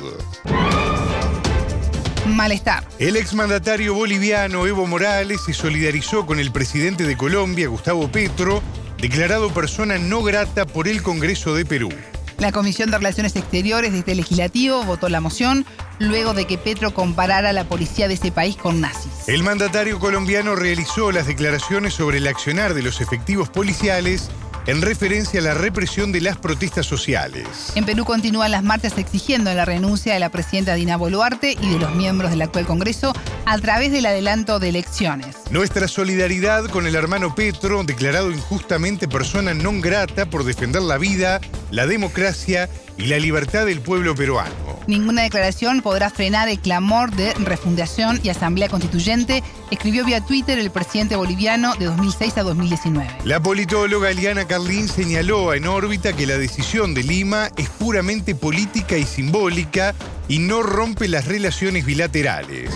Malestar. 2.26 2.86
El 2.98 3.16
exmandatario 3.16 3.94
boliviano 3.94 4.66
Evo 4.66 4.86
Morales 4.86 5.40
se 5.44 5.52
solidarizó 5.52 6.26
con 6.26 6.38
el 6.38 6.52
presidente 6.52 7.04
de 7.04 7.16
Colombia, 7.16 7.68
Gustavo 7.68 8.08
Petro, 8.08 8.62
declarado 9.00 9.52
persona 9.52 9.98
no 9.98 10.22
grata 10.22 10.66
por 10.66 10.88
el 10.88 11.02
Congreso 11.02 11.54
de 11.54 11.64
Perú. 11.64 11.90
La 12.38 12.52
Comisión 12.52 12.90
de 12.90 12.98
Relaciones 12.98 13.34
Exteriores 13.34 13.92
de 13.92 14.00
este 14.00 14.14
legislativo 14.14 14.84
votó 14.84 15.08
la 15.08 15.20
moción 15.20 15.64
luego 15.98 16.34
de 16.34 16.46
que 16.46 16.58
Petro 16.58 16.92
comparara 16.92 17.50
a 17.50 17.52
la 17.54 17.64
policía 17.64 18.08
de 18.08 18.14
ese 18.14 18.30
país 18.30 18.56
con 18.56 18.80
nazis. 18.80 19.26
El 19.26 19.42
mandatario 19.42 19.98
colombiano 19.98 20.54
realizó 20.54 21.12
las 21.12 21.26
declaraciones 21.26 21.94
sobre 21.94 22.18
el 22.18 22.26
accionar 22.26 22.74
de 22.74 22.82
los 22.82 23.00
efectivos 23.00 23.48
policiales 23.48 24.30
en 24.66 24.82
referencia 24.82 25.40
a 25.40 25.44
la 25.44 25.54
represión 25.54 26.12
de 26.12 26.20
las 26.20 26.36
protestas 26.36 26.86
sociales. 26.86 27.72
En 27.74 27.84
Perú 27.84 28.04
continúan 28.04 28.50
las 28.50 28.64
marchas 28.64 28.98
exigiendo 28.98 29.52
la 29.54 29.64
renuncia 29.64 30.12
de 30.12 30.20
la 30.20 30.28
presidenta 30.28 30.74
Dina 30.74 30.96
Boluarte 30.96 31.52
y 31.52 31.70
de 31.70 31.78
los 31.78 31.94
miembros 31.94 32.30
del 32.30 32.42
actual 32.42 32.66
Congreso 32.66 33.12
a 33.46 33.58
través 33.58 33.92
del 33.92 34.04
adelanto 34.06 34.58
de 34.58 34.68
elecciones. 34.68 35.36
Nuestra 35.50 35.86
solidaridad 35.88 36.66
con 36.66 36.86
el 36.86 36.96
hermano 36.96 37.34
Petro, 37.34 37.84
declarado 37.84 38.30
injustamente 38.30 39.06
persona 39.08 39.54
non 39.54 39.80
grata 39.80 40.26
por 40.26 40.42
defender 40.42 40.82
la 40.82 40.98
vida, 40.98 41.40
la 41.70 41.86
democracia 41.86 42.68
y 42.98 43.06
la 43.06 43.18
libertad 43.18 43.64
del 43.66 43.80
pueblo 43.80 44.14
peruano. 44.14 44.54
Ninguna 44.88 45.22
declaración 45.22 45.80
podrá 45.80 46.10
frenar 46.10 46.48
el 46.48 46.58
clamor 46.58 47.14
de 47.14 47.34
refundación 47.34 48.18
y 48.22 48.30
asamblea 48.30 48.68
constituyente, 48.68 49.42
escribió 49.70 50.04
vía 50.04 50.24
Twitter 50.24 50.58
el 50.58 50.70
presidente 50.70 51.14
boliviano 51.14 51.74
de 51.76 51.86
2006 51.86 52.38
a 52.38 52.42
2019. 52.42 53.18
La 53.24 53.40
politóloga 53.40 54.10
Eliana 54.10 54.46
Carlín 54.46 54.88
señaló 54.88 55.54
en 55.54 55.66
órbita 55.66 56.14
que 56.14 56.26
la 56.26 56.36
decisión 56.36 56.94
de 56.94 57.04
Lima 57.04 57.50
es 57.56 57.68
puramente 57.68 58.34
política 58.34 58.96
y 58.96 59.04
simbólica 59.04 59.94
y 60.28 60.40
no 60.40 60.62
rompe 60.62 61.06
las 61.06 61.26
relaciones 61.26 61.84
bilaterales. 61.84 62.70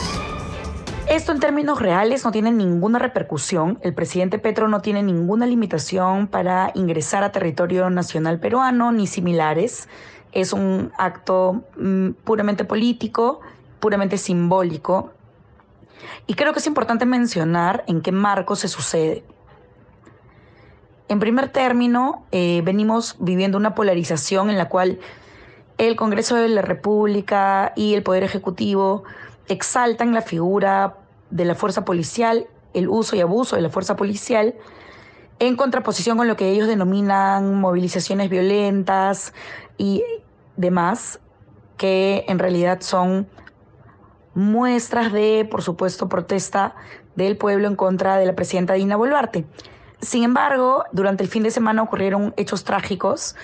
Esto 1.10 1.32
en 1.32 1.40
términos 1.40 1.82
reales 1.82 2.24
no 2.24 2.30
tiene 2.30 2.52
ninguna 2.52 3.00
repercusión. 3.00 3.80
El 3.82 3.94
presidente 3.94 4.38
Petro 4.38 4.68
no 4.68 4.80
tiene 4.80 5.02
ninguna 5.02 5.44
limitación 5.44 6.28
para 6.28 6.70
ingresar 6.76 7.24
a 7.24 7.32
territorio 7.32 7.90
nacional 7.90 8.38
peruano 8.38 8.92
ni 8.92 9.08
similares 9.08 9.88
es 10.30 10.52
un 10.52 10.92
acto 10.96 11.64
mm, 11.76 12.10
puramente 12.22 12.64
político, 12.64 13.40
puramente 13.80 14.18
simbólico. 14.18 15.12
Y 16.28 16.34
creo 16.34 16.52
que 16.52 16.60
es 16.60 16.66
importante 16.68 17.06
mencionar 17.06 17.82
en 17.88 18.02
qué 18.02 18.12
marco 18.12 18.54
se 18.54 18.68
sucede. 18.68 19.24
En 21.08 21.18
primer 21.18 21.48
término, 21.48 22.24
eh, 22.30 22.62
venimos 22.64 23.16
viviendo 23.18 23.58
una 23.58 23.74
polarización 23.74 24.48
en 24.48 24.58
la 24.58 24.68
cual 24.68 25.00
el 25.76 25.96
Congreso 25.96 26.36
de 26.36 26.48
la 26.48 26.62
República 26.62 27.72
y 27.74 27.94
el 27.94 28.04
Poder 28.04 28.22
Ejecutivo 28.22 29.02
exaltan 29.48 30.14
la 30.14 30.22
figura 30.22 30.99
de 31.30 31.44
la 31.44 31.54
fuerza 31.54 31.84
policial, 31.84 32.46
el 32.74 32.88
uso 32.88 33.16
y 33.16 33.20
abuso 33.20 33.56
de 33.56 33.62
la 33.62 33.70
fuerza 33.70 33.96
policial, 33.96 34.54
en 35.38 35.56
contraposición 35.56 36.18
con 36.18 36.28
lo 36.28 36.36
que 36.36 36.50
ellos 36.50 36.68
denominan 36.68 37.60
movilizaciones 37.60 38.28
violentas 38.28 39.32
y 39.78 40.04
demás, 40.56 41.20
que 41.76 42.24
en 42.28 42.38
realidad 42.38 42.80
son 42.82 43.26
muestras 44.34 45.12
de, 45.12 45.48
por 45.50 45.62
supuesto, 45.62 46.08
protesta 46.08 46.74
del 47.16 47.36
pueblo 47.36 47.68
en 47.68 47.76
contra 47.76 48.16
de 48.16 48.26
la 48.26 48.34
presidenta 48.34 48.74
Dina 48.74 48.96
Boluarte. 48.96 49.46
Sin 50.00 50.24
embargo, 50.24 50.84
durante 50.92 51.22
el 51.22 51.28
fin 51.28 51.42
de 51.42 51.50
semana 51.50 51.82
ocurrieron 51.82 52.34
hechos 52.36 52.64
trágicos 52.64 53.34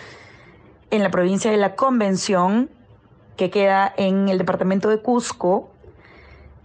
en 0.91 1.03
la 1.03 1.11
provincia 1.11 1.51
de 1.51 1.57
la 1.57 1.75
Convención, 1.75 2.71
que 3.37 3.51
queda 3.51 3.93
en 3.97 4.29
el 4.29 4.39
departamento 4.39 4.89
de 4.89 5.01
Cusco, 5.01 5.71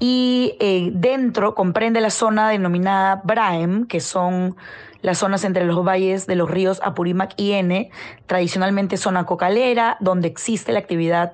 y 0.04 0.58
eh, 0.60 0.90
dentro 0.96 1.54
comprende 1.54 2.02
la 2.02 2.10
zona 2.10 2.50
denominada 2.50 3.22
Braem, 3.24 3.86
que 3.86 4.00
son 4.00 4.56
las 5.04 5.20
zonas 5.20 5.44
entre 5.44 5.64
los 5.64 5.86
valles 5.86 6.26
de 6.26 6.36
los 6.36 6.50
ríos 6.50 6.82
Apurímac 6.84 7.36
y 7.38 7.52
N, 7.52 7.92
tradicionalmente 8.26 8.98
zona 8.98 9.28
cocalera, 9.28 9.98
donde 10.00 10.28
existe 10.28 10.72
la 10.72 10.80
actividad 10.80 11.34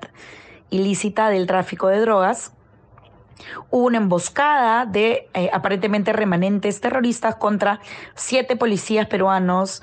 ilícita 0.70 1.30
del 1.30 1.48
tráfico 1.48 1.88
de 1.88 2.02
drogas. 2.02 2.52
Hubo 3.72 3.86
una 3.86 4.00
emboscada 4.00 4.86
de 4.86 5.30
eh, 5.34 5.50
aparentemente 5.54 6.12
remanentes 6.12 6.82
terroristas 6.82 7.38
contra 7.38 7.80
siete 8.16 8.58
policías 8.58 9.08
peruanos 9.08 9.82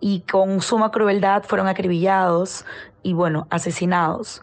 y 0.00 0.20
con 0.22 0.62
suma 0.62 0.90
crueldad 0.90 1.42
fueron 1.42 1.68
acribillados 1.68 2.64
y 3.02 3.12
bueno, 3.12 3.46
asesinados. 3.50 4.40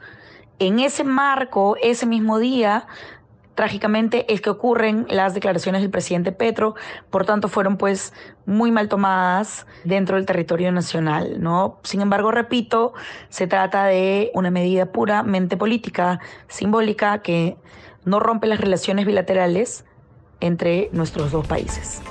En 0.59 0.77
ese 0.79 1.03
marco, 1.05 1.75
ese 1.81 2.05
mismo 2.05 2.37
día, 2.37 2.85
trágicamente 3.59 4.25
es 4.33 4.39
que 4.39 4.49
ocurren 4.49 5.05
las 5.09 5.33
declaraciones 5.33 5.81
del 5.81 5.91
presidente 5.91 6.31
Petro, 6.31 6.75
por 7.09 7.25
tanto 7.25 7.49
fueron 7.49 7.75
pues 7.75 8.13
muy 8.45 8.71
mal 8.71 8.87
tomadas 8.87 9.67
dentro 9.83 10.15
del 10.15 10.25
territorio 10.25 10.71
nacional, 10.71 11.41
¿no? 11.41 11.77
Sin 11.83 11.99
embargo, 11.99 12.31
repito, 12.31 12.93
se 13.27 13.47
trata 13.47 13.83
de 13.83 14.31
una 14.33 14.49
medida 14.49 14.93
puramente 14.93 15.57
política, 15.57 16.21
simbólica, 16.47 17.21
que 17.21 17.57
no 18.05 18.21
rompe 18.21 18.47
las 18.47 18.61
relaciones 18.61 19.05
bilaterales 19.05 19.83
entre 20.39 20.87
nuestros 20.93 21.33
dos 21.33 21.45
países. 21.45 22.01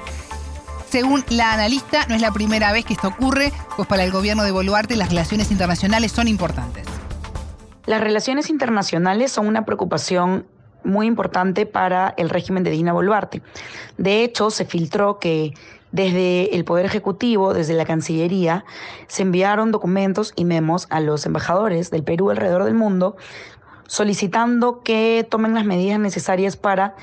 Según 0.91 1.25
la 1.31 1.55
analista, 1.55 2.05
no 2.11 2.15
es 2.15 2.21
la 2.21 2.33
primera 2.33 2.73
vez 2.73 2.85
que 2.85 2.93
esto 2.93 3.09
ocurre, 3.09 3.55
pues 3.75 3.89
para 3.89 4.05
el 4.05 4.13
gobierno 4.13 4.43
de 4.43 4.51
Boluarte 4.51 4.97
las 4.97 5.09
relaciones 5.09 5.51
internacionales 5.51 6.13
son 6.13 6.29
importantes. 6.29 6.85
Las 7.87 8.03
relaciones 8.03 8.51
internacionales 8.51 9.33
son 9.33 9.47
una 9.47 9.65
preocupación 9.65 10.47
muy 10.85 11.07
importante 11.07 11.67
para 11.67 12.15
el 12.17 12.31
régimen 12.31 12.65
de 12.65 12.71
Dina 12.71 12.93
Boluarte. 12.93 13.43
De 13.97 14.23
hecho, 14.23 14.51
se 14.51 14.65
filtró 14.65 15.19
que 15.19 15.55
desde 15.93 16.55
el 16.55 16.65
Poder 16.65 16.87
Ejecutivo, 16.87 17.55
desde 17.55 17.75
la 17.75 17.87
Cancillería, 17.87 18.65
se 19.07 19.23
enviaron 19.23 19.73
documentos 19.73 20.33
y 20.37 20.45
memos 20.45 20.87
a 20.91 21.01
los 21.01 21.25
embajadores 21.27 21.91
del 21.91 22.05
Perú 22.05 22.31
alrededor 22.31 22.65
del 22.65 22.75
mundo 22.75 23.17
solicitando 23.89 24.83
que 24.83 25.27
tomen 25.29 25.55
las 25.55 25.65
medidas 25.65 25.99
necesarias 25.99 26.57
para 26.57 26.95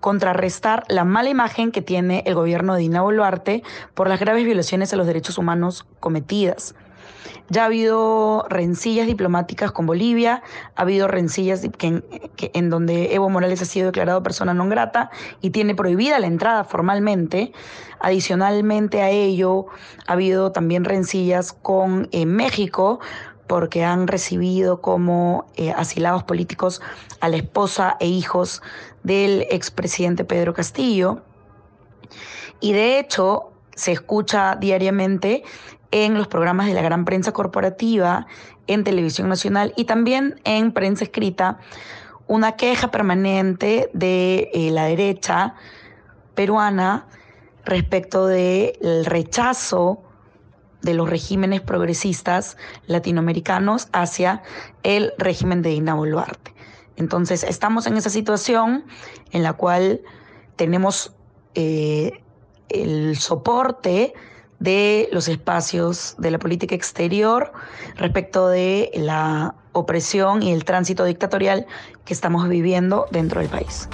contrarrestar 0.00 0.84
la 0.88 1.04
mala 1.04 1.28
imagen 1.28 1.70
que 1.70 1.80
tiene 1.80 2.24
el 2.26 2.34
gobierno 2.34 2.74
de 2.74 2.80
Dina 2.80 3.02
Boluarte 3.02 3.62
por 3.94 4.08
las 4.08 4.20
graves 4.20 4.44
violaciones 4.44 4.92
a 4.92 4.96
los 4.96 5.06
derechos 5.06 5.38
humanos 5.38 5.86
cometidas. 6.00 6.74
Ya 7.48 7.62
ha 7.62 7.66
habido 7.66 8.46
rencillas 8.48 9.06
diplomáticas 9.06 9.72
con 9.72 9.86
Bolivia, 9.86 10.42
ha 10.76 10.82
habido 10.82 11.08
rencillas 11.08 11.62
en, 11.62 12.70
donde 12.70 13.14
Evo 13.14 13.28
Morales 13.28 13.62
ha 13.62 13.64
sido 13.64 13.86
declarado 13.86 14.22
persona 14.22 14.54
non 14.54 14.68
grata 14.68 15.10
y 15.40 15.50
tiene 15.50 15.74
prohibida 15.74 16.18
la 16.18 16.26
entrada 16.26 16.64
formalmente. 16.64 17.52
Adicionalmente 18.00 19.02
a 19.02 19.10
ello, 19.10 19.66
ha 20.06 20.12
habido 20.12 20.52
también 20.52 20.84
rencillas 20.84 21.52
con 21.52 22.08
eh, 22.12 22.26
México 22.26 23.00
porque 23.46 23.84
han 23.84 24.08
recibido 24.08 24.80
como 24.80 25.46
eh, 25.56 25.72
asilados 25.72 26.22
políticos 26.24 26.80
a 27.20 27.28
la 27.28 27.36
esposa 27.36 27.96
e 28.00 28.08
hijos 28.08 28.62
del 29.02 29.46
expresidente 29.50 30.24
Pedro 30.24 30.54
Castillo. 30.54 31.22
Y 32.60 32.72
de 32.72 32.98
hecho, 32.98 33.50
se 33.74 33.92
escucha 33.92 34.56
diariamente 34.56 35.42
en 35.94 36.14
los 36.14 36.26
programas 36.26 36.66
de 36.66 36.74
la 36.74 36.82
gran 36.82 37.04
prensa 37.04 37.30
corporativa, 37.30 38.26
en 38.66 38.82
televisión 38.82 39.28
nacional 39.28 39.72
y 39.76 39.84
también 39.84 40.40
en 40.42 40.72
prensa 40.72 41.04
escrita, 41.04 41.58
una 42.26 42.56
queja 42.56 42.90
permanente 42.90 43.90
de 43.92 44.50
eh, 44.52 44.72
la 44.72 44.86
derecha 44.86 45.54
peruana 46.34 47.06
respecto 47.64 48.26
del 48.26 49.04
rechazo 49.04 50.02
de 50.82 50.94
los 50.94 51.08
regímenes 51.08 51.60
progresistas 51.60 52.56
latinoamericanos 52.86 53.86
hacia 53.92 54.42
el 54.82 55.12
régimen 55.16 55.62
de 55.62 55.70
Dina 55.70 55.94
Boluarte. 55.94 56.52
Entonces, 56.96 57.44
estamos 57.44 57.86
en 57.86 57.96
esa 57.96 58.10
situación 58.10 58.84
en 59.30 59.44
la 59.44 59.52
cual 59.52 60.00
tenemos 60.56 61.14
eh, 61.54 62.20
el 62.68 63.16
soporte 63.16 64.12
de 64.64 65.08
los 65.12 65.28
espacios 65.28 66.14
de 66.18 66.30
la 66.30 66.38
política 66.38 66.74
exterior 66.74 67.52
respecto 67.96 68.48
de 68.48 68.90
la 68.94 69.54
opresión 69.72 70.42
y 70.42 70.52
el 70.52 70.64
tránsito 70.64 71.04
dictatorial 71.04 71.66
que 72.04 72.14
estamos 72.14 72.48
viviendo 72.48 73.06
dentro 73.10 73.40
del 73.40 73.50
país. 73.50 73.88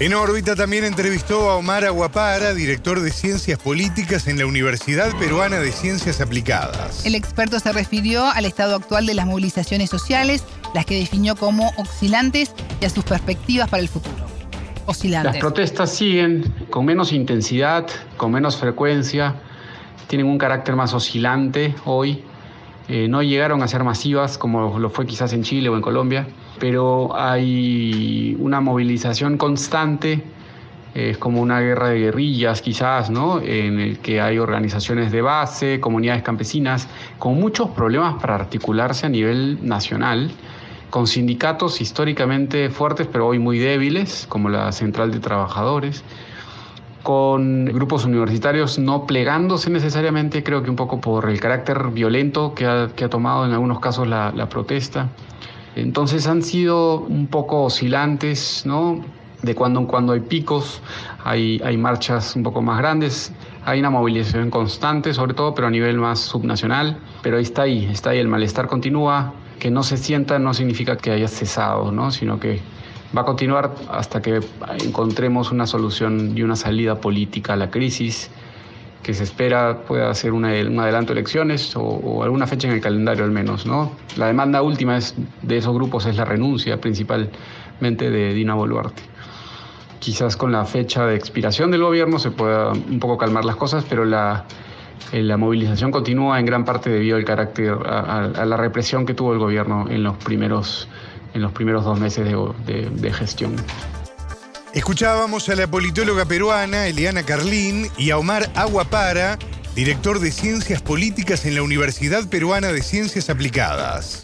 En 0.00 0.14
órbita 0.14 0.56
también 0.56 0.84
entrevistó 0.84 1.50
a 1.50 1.56
Omar 1.56 1.84
Aguapara, 1.84 2.54
director 2.54 3.00
de 3.00 3.10
Ciencias 3.10 3.58
Políticas 3.58 4.26
en 4.28 4.38
la 4.38 4.46
Universidad 4.46 5.14
Peruana 5.18 5.58
de 5.58 5.70
Ciencias 5.72 6.22
Aplicadas. 6.22 7.04
El 7.04 7.14
experto 7.14 7.60
se 7.60 7.70
refirió 7.70 8.24
al 8.24 8.46
estado 8.46 8.76
actual 8.76 9.04
de 9.04 9.12
las 9.12 9.26
movilizaciones 9.26 9.90
sociales, 9.90 10.42
las 10.74 10.86
que 10.86 10.98
definió 10.98 11.36
como 11.36 11.70
oscilantes 11.76 12.52
y 12.80 12.86
a 12.86 12.90
sus 12.90 13.04
perspectivas 13.04 13.68
para 13.68 13.82
el 13.82 13.90
futuro. 13.90 14.26
Oscilantes. 14.86 15.34
Las 15.34 15.40
protestas 15.40 15.94
siguen 15.94 16.50
con 16.70 16.86
menos 16.86 17.12
intensidad, 17.12 17.86
con 18.16 18.32
menos 18.32 18.56
frecuencia, 18.56 19.36
tienen 20.06 20.26
un 20.26 20.38
carácter 20.38 20.76
más 20.76 20.94
oscilante 20.94 21.74
hoy. 21.84 22.22
Eh, 22.88 23.06
no 23.08 23.22
llegaron 23.22 23.62
a 23.62 23.68
ser 23.68 23.84
masivas 23.84 24.36
como 24.36 24.78
lo 24.78 24.90
fue 24.90 25.06
quizás 25.06 25.32
en 25.32 25.42
Chile 25.42 25.68
o 25.68 25.76
en 25.76 25.82
Colombia, 25.82 26.26
pero 26.58 27.16
hay 27.16 28.36
una 28.40 28.60
movilización 28.60 29.36
constante, 29.36 30.24
es 30.94 31.16
como 31.18 31.40
una 31.40 31.60
guerra 31.60 31.90
de 31.90 32.00
guerrillas 32.00 32.60
quizás, 32.62 33.08
¿no? 33.08 33.40
En 33.40 33.78
el 33.78 34.00
que 34.00 34.20
hay 34.20 34.38
organizaciones 34.38 35.12
de 35.12 35.22
base, 35.22 35.78
comunidades 35.78 36.24
campesinas, 36.24 36.88
con 37.18 37.38
muchos 37.38 37.70
problemas 37.70 38.20
para 38.20 38.34
articularse 38.34 39.06
a 39.06 39.08
nivel 39.08 39.58
nacional, 39.62 40.32
con 40.90 41.06
sindicatos 41.06 41.80
históricamente 41.80 42.70
fuertes 42.70 43.06
pero 43.06 43.28
hoy 43.28 43.38
muy 43.38 43.60
débiles, 43.60 44.26
como 44.28 44.48
la 44.48 44.72
Central 44.72 45.12
de 45.12 45.20
Trabajadores 45.20 46.02
con 47.02 47.66
grupos 47.66 48.04
universitarios 48.04 48.78
no 48.78 49.06
plegándose 49.06 49.70
necesariamente, 49.70 50.42
creo 50.42 50.62
que 50.62 50.70
un 50.70 50.76
poco 50.76 51.00
por 51.00 51.28
el 51.30 51.40
carácter 51.40 51.88
violento 51.88 52.54
que 52.54 52.66
ha, 52.66 52.88
tomado 53.08 53.46
en 53.46 53.52
algunos 53.52 53.80
casos 53.80 54.06
la, 54.06 54.48
protesta. 54.48 55.08
Entonces 55.76 56.26
han 56.26 56.42
sido 56.42 57.00
un 57.00 57.26
poco 57.26 57.64
oscilantes, 57.64 58.64
¿no? 58.66 59.00
De 59.42 59.54
cuando 59.54 59.80
en 59.80 59.86
cuando 59.86 60.12
hay 60.12 60.20
picos, 60.20 60.82
hay, 61.24 61.60
hay 61.64 61.76
marchas 61.76 62.36
un 62.36 62.42
poco 62.42 62.60
más 62.60 62.78
grandes, 62.78 63.32
hay 63.64 63.80
una 63.80 63.88
movilización 63.88 64.50
constante 64.50 65.14
sobre 65.14 65.32
todo, 65.32 65.54
pero 65.54 65.68
a 65.68 65.70
nivel 65.70 65.96
más 65.96 66.20
subnacional, 66.20 66.98
pero 67.22 67.38
ahí 67.38 67.44
está 67.44 67.62
ahí, 67.62 67.88
está 67.90 68.10
ahí, 68.10 68.18
el 68.18 68.28
malestar 68.28 68.66
continúa, 68.66 69.32
que 69.58 69.70
no 69.70 69.82
se 69.82 69.96
sienta 69.96 70.38
no 70.38 70.52
significa 70.52 70.96
que 70.96 71.10
haya 71.12 71.28
cesado, 71.28 71.92
¿no? 71.92 72.10
Sino 72.10 72.38
que 72.40 72.60
va 73.16 73.22
a 73.22 73.24
continuar 73.24 73.74
hasta 73.90 74.22
que 74.22 74.40
encontremos 74.84 75.50
una 75.50 75.66
solución 75.66 76.36
y 76.36 76.42
una 76.42 76.56
salida 76.56 77.00
política 77.00 77.54
a 77.54 77.56
la 77.56 77.70
crisis 77.70 78.30
que 79.02 79.14
se 79.14 79.24
espera 79.24 79.82
pueda 79.86 80.12
ser 80.14 80.32
un 80.32 80.44
adelanto 80.44 81.14
de 81.14 81.20
elecciones 81.20 81.74
o, 81.74 82.22
alguna 82.22 82.46
fecha 82.46 82.68
en 82.68 82.74
el 82.74 82.80
calendario 82.80 83.24
al 83.24 83.30
menos. 83.30 83.66
¿no? 83.66 83.92
La 84.16 84.26
demanda 84.26 84.62
última 84.62 84.98
de 85.42 85.56
esos 85.56 85.74
grupos 85.74 86.06
es 86.06 86.16
la 86.16 86.24
renuncia 86.24 86.80
principalmente 86.80 88.10
de 88.10 88.34
Dina 88.34 88.54
Boluarte. 88.54 89.02
Quizás 89.98 90.36
con 90.36 90.52
la 90.52 90.64
fecha 90.64 91.06
de 91.06 91.14
expiración 91.14 91.70
del 91.70 91.82
gobierno 91.82 92.18
se 92.18 92.30
pueda 92.30 92.72
un 92.72 93.00
poco 93.00 93.18
calmar 93.18 93.44
las 93.44 93.56
cosas, 93.56 93.84
pero 93.88 94.04
la, 94.04 94.44
eh, 95.12 95.22
la 95.22 95.36
movilización 95.36 95.90
continúa 95.90 96.38
en 96.38 96.46
gran 96.46 96.64
parte 96.64 96.88
debido 96.88 97.16
al 97.16 97.24
carácter, 97.24 97.76
a 97.86 98.44
la 98.46 98.56
represión 98.56 99.04
que 99.04 99.12
tuvo 99.12 99.32
el 99.34 99.38
gobierno 99.38 99.86
en 99.90 100.02
los 100.02 100.16
primeros 100.18 100.88
en 101.34 101.42
los 101.42 101.52
primeros 101.52 101.84
dos 101.84 101.98
meses 101.98 102.26
de, 102.26 103.12
gestión. 103.12 103.56
Escuchábamos 104.74 105.48
a 105.48 105.56
la 105.56 105.66
politóloga 105.66 106.24
peruana 106.24 106.86
Eliana 106.86 107.24
Carlín 107.24 107.88
y 107.96 108.10
a 108.10 108.18
Omar 108.18 108.50
Aguapara, 108.54 109.38
director 109.74 110.20
de 110.20 110.30
Ciencias 110.30 110.80
Políticas 110.80 111.44
en 111.44 111.56
la 111.56 111.62
Universidad 111.62 112.28
Peruana 112.28 112.68
de 112.68 112.82
Ciencias 112.82 113.30
Aplicadas. 113.30 114.22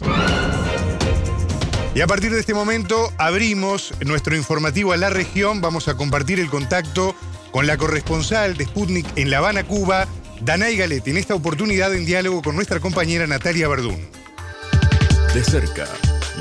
Y 1.93 2.01
a 2.01 2.07
partir 2.07 2.31
de 2.31 2.39
este 2.39 2.53
momento 2.53 3.11
abrimos 3.17 3.93
nuestro 4.05 4.35
informativo 4.35 4.93
a 4.93 4.97
la 4.97 5.09
región. 5.09 5.61
Vamos 5.61 5.87
a 5.87 5.95
compartir 5.95 6.39
el 6.39 6.47
contacto 6.47 7.15
con 7.51 7.65
la 7.65 7.75
corresponsal 7.75 8.55
de 8.55 8.65
Sputnik 8.65 9.07
en 9.15 9.31
La 9.31 9.39
Habana, 9.39 9.63
Cuba, 9.63 10.07
Danay 10.41 10.77
Galetti, 10.77 11.09
en 11.09 11.17
esta 11.17 11.33
oportunidad 11.33 11.93
en 11.95 12.05
diálogo 12.05 12.43
con 12.43 12.55
nuestra 12.55 12.79
compañera 12.79 13.25
Natalia 13.25 13.67
Verdún. 13.67 13.97
De 15.33 15.43
cerca 15.43 15.87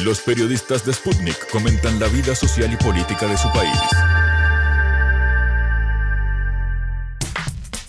los 0.02 0.20
periodistas 0.20 0.85
de 0.85 0.92
Sputnik 0.92 1.50
comentan 1.50 1.98
la 1.98 2.09
vida 2.09 2.35
social 2.35 2.72
y 2.72 2.76
política 2.76 3.26
de 3.26 3.37
su 3.37 3.50
país. 3.52 3.78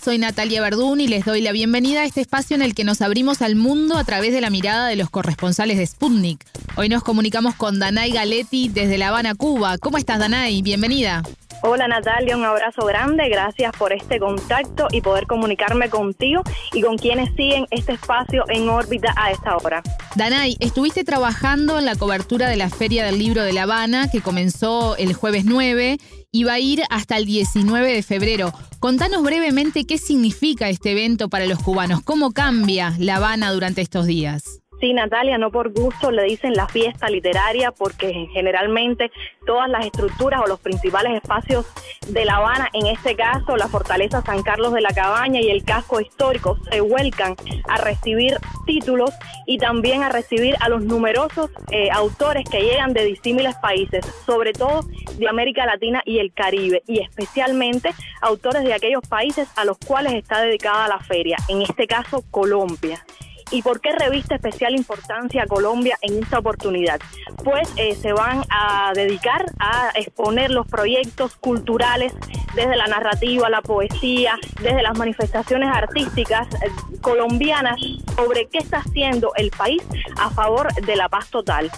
Soy 0.02 0.16
Natalia 0.16 0.62
Verdún 0.62 1.02
y 1.02 1.08
les 1.08 1.26
doy 1.26 1.42
la 1.42 1.52
bienvenida 1.52 2.00
a 2.00 2.04
este 2.04 2.22
espacio 2.22 2.56
en 2.56 2.62
el 2.62 2.74
que 2.74 2.84
nos 2.84 3.02
abrimos 3.02 3.42
al 3.42 3.56
mundo 3.56 3.98
a 3.98 4.04
través 4.04 4.32
de 4.32 4.40
la 4.40 4.48
mirada 4.48 4.88
de 4.88 4.96
los 4.96 5.10
corresponsales 5.10 5.76
de 5.76 5.86
Sputnik. 5.86 6.46
Hoy 6.76 6.88
nos 6.88 7.02
comunicamos 7.02 7.54
con 7.56 7.78
Danay 7.78 8.12
Galetti 8.12 8.70
desde 8.70 8.96
La 8.96 9.08
Habana, 9.08 9.34
Cuba. 9.34 9.76
¿Cómo 9.76 9.98
estás, 9.98 10.18
Danay? 10.18 10.62
Bienvenida. 10.62 11.22
Hola 11.60 11.88
Natalia, 11.88 12.36
un 12.36 12.44
abrazo 12.44 12.86
grande, 12.86 13.28
gracias 13.28 13.72
por 13.76 13.92
este 13.92 14.20
contacto 14.20 14.86
y 14.92 15.00
poder 15.00 15.26
comunicarme 15.26 15.90
contigo 15.90 16.42
y 16.72 16.82
con 16.82 16.96
quienes 16.96 17.34
siguen 17.34 17.66
este 17.70 17.94
espacio 17.94 18.44
en 18.48 18.68
órbita 18.68 19.12
a 19.16 19.32
esta 19.32 19.56
hora. 19.56 19.82
Danay, 20.14 20.56
estuviste 20.60 21.02
trabajando 21.02 21.78
en 21.78 21.84
la 21.84 21.96
cobertura 21.96 22.48
de 22.48 22.56
la 22.56 22.70
Feria 22.70 23.04
del 23.04 23.18
Libro 23.18 23.42
de 23.42 23.52
La 23.52 23.64
Habana 23.64 24.08
que 24.08 24.20
comenzó 24.20 24.96
el 24.96 25.14
jueves 25.14 25.44
9 25.46 25.98
y 26.30 26.44
va 26.44 26.54
a 26.54 26.60
ir 26.60 26.82
hasta 26.90 27.16
el 27.16 27.26
19 27.26 27.92
de 27.92 28.02
febrero. 28.04 28.52
Contanos 28.78 29.24
brevemente 29.24 29.84
qué 29.84 29.98
significa 29.98 30.68
este 30.68 30.92
evento 30.92 31.28
para 31.28 31.46
los 31.46 31.58
cubanos, 31.60 32.02
cómo 32.02 32.30
cambia 32.30 32.94
La 32.98 33.16
Habana 33.16 33.50
durante 33.50 33.80
estos 33.80 34.06
días. 34.06 34.60
Sí, 34.80 34.92
Natalia, 34.92 35.38
no 35.38 35.50
por 35.50 35.72
gusto 35.72 36.12
le 36.12 36.22
dicen 36.22 36.54
la 36.54 36.68
fiesta 36.68 37.08
literaria 37.08 37.72
porque 37.72 38.28
generalmente 38.32 39.10
todas 39.44 39.68
las 39.68 39.84
estructuras 39.84 40.40
o 40.40 40.46
los 40.46 40.60
principales 40.60 41.20
espacios 41.20 41.66
de 42.06 42.24
La 42.24 42.36
Habana, 42.36 42.68
en 42.72 42.86
este 42.86 43.16
caso 43.16 43.56
la 43.56 43.66
Fortaleza 43.66 44.22
San 44.22 44.44
Carlos 44.44 44.72
de 44.72 44.80
la 44.80 44.90
Cabaña 44.90 45.40
y 45.40 45.50
el 45.50 45.64
casco 45.64 46.00
histórico, 46.00 46.58
se 46.70 46.80
vuelcan 46.80 47.34
a 47.68 47.78
recibir 47.78 48.36
títulos 48.66 49.10
y 49.46 49.58
también 49.58 50.04
a 50.04 50.10
recibir 50.10 50.54
a 50.60 50.68
los 50.68 50.84
numerosos 50.84 51.50
eh, 51.72 51.90
autores 51.90 52.48
que 52.48 52.60
llegan 52.60 52.92
de 52.92 53.04
disímiles 53.04 53.56
países, 53.56 54.06
sobre 54.26 54.52
todo 54.52 54.82
de 55.16 55.28
América 55.28 55.66
Latina 55.66 56.02
y 56.04 56.20
el 56.20 56.32
Caribe, 56.32 56.84
y 56.86 57.00
especialmente 57.00 57.90
autores 58.20 58.62
de 58.62 58.74
aquellos 58.74 59.02
países 59.08 59.48
a 59.56 59.64
los 59.64 59.76
cuales 59.78 60.14
está 60.14 60.40
dedicada 60.40 60.86
la 60.86 61.00
feria, 61.00 61.36
en 61.48 61.62
este 61.62 61.88
caso 61.88 62.22
Colombia. 62.30 63.04
¿Y 63.50 63.62
por 63.62 63.80
qué 63.80 63.92
revista 63.92 64.34
especial 64.34 64.74
importancia 64.74 65.42
a 65.42 65.46
Colombia 65.46 65.96
en 66.02 66.22
esta 66.22 66.38
oportunidad? 66.38 67.00
Pues 67.42 67.68
eh, 67.76 67.94
se 67.94 68.12
van 68.12 68.42
a 68.50 68.92
dedicar 68.94 69.46
a 69.58 69.90
exponer 69.94 70.50
los 70.50 70.66
proyectos 70.66 71.36
culturales 71.36 72.12
desde 72.54 72.76
la 72.76 72.86
narrativa, 72.86 73.48
la 73.48 73.62
poesía, 73.62 74.38
desde 74.60 74.82
las 74.82 74.98
manifestaciones 74.98 75.70
artísticas 75.74 76.46
eh, 76.56 76.70
colombianas 77.00 77.80
sobre 78.16 78.46
qué 78.46 78.58
está 78.58 78.78
haciendo 78.78 79.32
el 79.36 79.50
país 79.50 79.82
a 80.18 80.30
favor 80.30 80.72
de 80.74 80.96
la 80.96 81.08
paz 81.08 81.30
total 81.30 81.70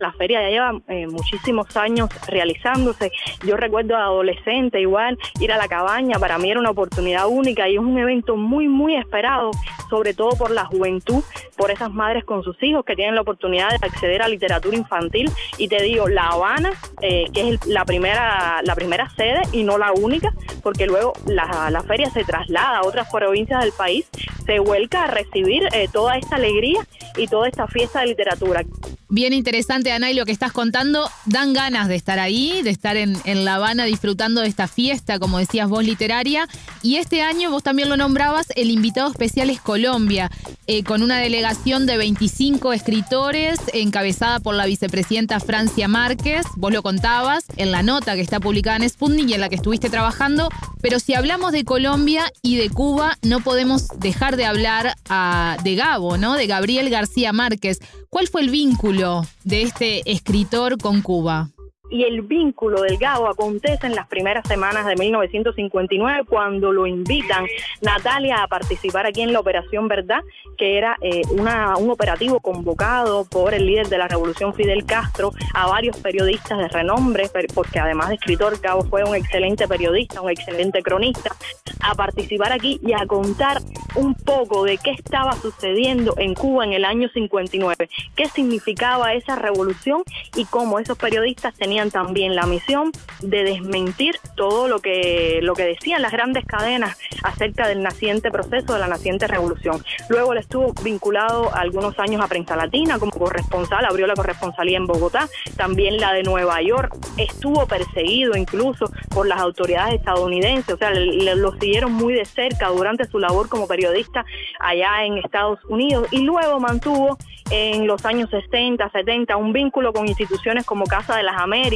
la 0.00 0.12
feria 0.12 0.40
ya 0.42 0.48
lleva 0.48 0.80
eh, 0.88 1.06
muchísimos 1.06 1.76
años 1.76 2.08
realizándose. 2.26 3.12
Yo 3.46 3.56
recuerdo 3.56 3.94
de 3.94 4.02
adolescente 4.02 4.80
igual 4.80 5.18
ir 5.40 5.52
a 5.52 5.56
la 5.56 5.68
cabaña, 5.68 6.18
para 6.18 6.38
mí 6.38 6.50
era 6.50 6.58
una 6.58 6.70
oportunidad 6.70 7.28
única 7.28 7.68
y 7.68 7.74
es 7.74 7.80
un 7.80 7.98
evento 7.98 8.36
muy, 8.36 8.66
muy 8.66 8.96
esperado, 8.96 9.50
sobre 9.88 10.14
todo 10.14 10.30
por 10.30 10.50
la 10.50 10.64
juventud, 10.64 11.22
por 11.56 11.70
esas 11.70 11.92
madres 11.92 12.24
con 12.24 12.42
sus 12.42 12.60
hijos 12.62 12.84
que 12.84 12.96
tienen 12.96 13.14
la 13.14 13.20
oportunidad 13.20 13.68
de 13.68 13.76
acceder 13.86 14.22
a 14.22 14.28
literatura 14.28 14.76
infantil. 14.76 15.30
Y 15.58 15.68
te 15.68 15.82
digo, 15.82 16.08
La 16.08 16.28
Habana, 16.28 16.72
eh, 17.02 17.26
que 17.32 17.50
es 17.50 17.66
la, 17.66 17.84
primera, 17.84 18.60
la 18.62 18.74
primera 18.74 19.08
sede 19.10 19.42
y 19.52 19.64
no 19.64 19.78
la 19.78 19.92
única, 19.92 20.32
porque 20.62 20.86
luego 20.86 21.12
la, 21.26 21.68
la 21.70 21.82
feria 21.82 22.10
se 22.10 22.24
traslada 22.24 22.78
a 22.78 22.82
otras 22.82 23.10
provincias 23.10 23.60
del 23.62 23.72
país, 23.72 24.08
se 24.46 24.58
vuelca 24.58 25.04
a 25.04 25.06
recibir 25.08 25.62
eh, 25.72 25.88
toda 25.92 26.16
esta 26.16 26.36
alegría 26.36 26.86
y 27.16 27.26
toda 27.26 27.48
esta 27.48 27.66
fiesta 27.66 28.00
de 28.00 28.06
literatura. 28.06 28.64
Bien 29.08 29.32
interesante, 29.32 29.89
Ana, 29.90 30.10
y 30.10 30.14
lo 30.14 30.24
que 30.24 30.32
estás 30.32 30.52
contando. 30.52 31.10
Dan 31.26 31.52
ganas 31.52 31.88
de 31.88 31.96
estar 31.96 32.18
ahí, 32.18 32.62
de 32.62 32.70
estar 32.70 32.96
en, 32.96 33.18
La 33.44 33.54
Habana 33.54 33.84
disfrutando 33.84 34.40
de 34.40 34.48
esta 34.48 34.68
fiesta, 34.68 35.18
como 35.18 35.38
decías 35.38 35.68
vos, 35.68 35.84
literaria. 35.84 36.48
Y 36.82 36.96
este 36.96 37.22
año, 37.22 37.50
vos 37.50 37.62
también 37.62 37.88
lo 37.88 37.96
nombrabas, 37.96 38.46
el 38.56 38.70
invitado 38.70 39.10
especial 39.10 39.50
es 39.50 39.60
Colombia, 39.60 40.30
eh, 40.66 40.84
con 40.84 41.02
una 41.02 41.18
delegación 41.18 41.86
de 41.86 41.96
25 41.96 42.72
escritores, 42.72 43.58
encabezada 43.72 44.40
por 44.40 44.54
la 44.54 44.66
vicepresidenta 44.66 45.40
Francia 45.40 45.88
Márquez. 45.88 46.46
Vos 46.56 46.72
lo 46.72 46.82
contabas 46.82 47.44
en 47.56 47.70
la 47.70 47.82
nota 47.82 48.14
que 48.14 48.20
está 48.20 48.40
publicada 48.40 48.76
en 48.76 48.88
Sputnik 48.88 49.28
y 49.28 49.34
en 49.34 49.40
la 49.40 49.48
que 49.48 49.56
estuviste 49.56 49.90
trabajando. 49.90 50.48
Pero 50.80 50.98
si 50.98 51.14
hablamos 51.14 51.52
de 51.52 51.64
Colombia 51.64 52.32
y 52.42 52.56
de 52.56 52.70
Cuba, 52.70 53.18
no 53.22 53.40
podemos 53.40 53.88
dejar 53.98 54.36
de 54.36 54.46
hablar 54.46 54.94
ah, 55.08 55.56
de 55.62 55.74
Gabo, 55.74 56.16
¿no? 56.16 56.34
De 56.34 56.46
Gabriel 56.46 56.88
García 56.90 57.32
Márquez. 57.32 57.80
¿Cuál 58.08 58.28
fue 58.28 58.40
el 58.40 58.50
vínculo 58.50 59.26
de 59.50 59.62
este 59.62 60.08
escritor 60.08 60.78
con 60.78 61.02
Cuba? 61.02 61.50
Y 61.90 62.04
el 62.04 62.22
vínculo 62.22 62.82
del 62.82 62.96
Gabo 62.96 63.28
acontece 63.28 63.86
en 63.86 63.94
las 63.94 64.06
primeras 64.06 64.46
semanas 64.46 64.86
de 64.86 64.96
1959 64.96 66.24
cuando 66.28 66.72
lo 66.72 66.86
invitan 66.86 67.46
Natalia 67.80 68.42
a 68.42 68.48
participar 68.48 69.06
aquí 69.06 69.22
en 69.22 69.32
la 69.32 69.40
Operación 69.40 69.88
Verdad, 69.88 70.20
que 70.56 70.78
era 70.78 70.96
eh, 71.02 71.22
un 71.30 71.90
operativo 71.90 72.40
convocado 72.40 73.24
por 73.24 73.54
el 73.54 73.66
líder 73.66 73.88
de 73.88 73.98
la 73.98 74.08
Revolución 74.08 74.54
Fidel 74.54 74.84
Castro 74.84 75.32
a 75.54 75.66
varios 75.66 75.96
periodistas 75.98 76.58
de 76.58 76.68
renombre, 76.68 77.28
porque 77.54 77.80
además 77.80 78.08
de 78.08 78.14
escritor, 78.14 78.58
Gabo 78.60 78.84
fue 78.84 79.04
un 79.04 79.14
excelente 79.14 79.66
periodista, 79.66 80.20
un 80.20 80.30
excelente 80.30 80.82
cronista, 80.82 81.34
a 81.80 81.94
participar 81.94 82.52
aquí 82.52 82.78
y 82.82 82.92
a 82.92 83.06
contar 83.06 83.60
un 83.96 84.14
poco 84.14 84.64
de 84.64 84.78
qué 84.78 84.90
estaba 84.90 85.32
sucediendo 85.32 86.14
en 86.18 86.34
Cuba 86.34 86.64
en 86.64 86.72
el 86.72 86.84
año 86.84 87.08
59, 87.08 87.88
qué 88.14 88.28
significaba 88.28 89.14
esa 89.14 89.36
revolución 89.36 90.02
y 90.36 90.44
cómo 90.44 90.78
esos 90.78 90.96
periodistas 90.98 91.54
tenían 91.54 91.79
también 91.88 92.34
la 92.34 92.44
misión 92.44 92.92
de 93.20 93.44
desmentir 93.44 94.16
todo 94.36 94.68
lo 94.68 94.80
que, 94.80 95.38
lo 95.42 95.54
que 95.54 95.64
decían 95.64 96.02
las 96.02 96.12
grandes 96.12 96.44
cadenas 96.44 96.98
acerca 97.22 97.68
del 97.68 97.82
naciente 97.82 98.30
proceso, 98.30 98.74
de 98.74 98.80
la 98.80 98.88
naciente 98.88 99.26
revolución. 99.26 99.82
Luego 100.08 100.32
él 100.32 100.40
estuvo 100.40 100.74
vinculado 100.82 101.54
algunos 101.54 101.98
años 101.98 102.22
a 102.22 102.28
Prensa 102.28 102.56
Latina 102.56 102.98
como 102.98 103.12
corresponsal, 103.12 103.84
abrió 103.84 104.06
la 104.06 104.14
corresponsalía 104.14 104.76
en 104.76 104.86
Bogotá, 104.86 105.28
también 105.56 105.98
la 105.98 106.12
de 106.12 106.22
Nueva 106.22 106.60
York, 106.60 106.94
estuvo 107.16 107.66
perseguido 107.66 108.36
incluso 108.36 108.90
por 109.10 109.26
las 109.26 109.40
autoridades 109.40 109.94
estadounidenses, 109.94 110.74
o 110.74 110.78
sea, 110.78 110.90
lo 110.90 111.52
siguieron 111.58 111.92
muy 111.92 112.14
de 112.14 112.24
cerca 112.24 112.68
durante 112.68 113.06
su 113.06 113.18
labor 113.18 113.48
como 113.48 113.68
periodista 113.68 114.24
allá 114.58 115.04
en 115.04 115.18
Estados 115.18 115.60
Unidos 115.68 116.08
y 116.10 116.22
luego 116.22 116.58
mantuvo 116.58 117.16
en 117.50 117.86
los 117.86 118.04
años 118.04 118.30
60, 118.30 118.90
70 118.90 119.36
un 119.36 119.52
vínculo 119.52 119.92
con 119.92 120.06
instituciones 120.06 120.64
como 120.64 120.84
Casa 120.84 121.16
de 121.16 121.22
las 121.22 121.40
Américas, 121.40 121.69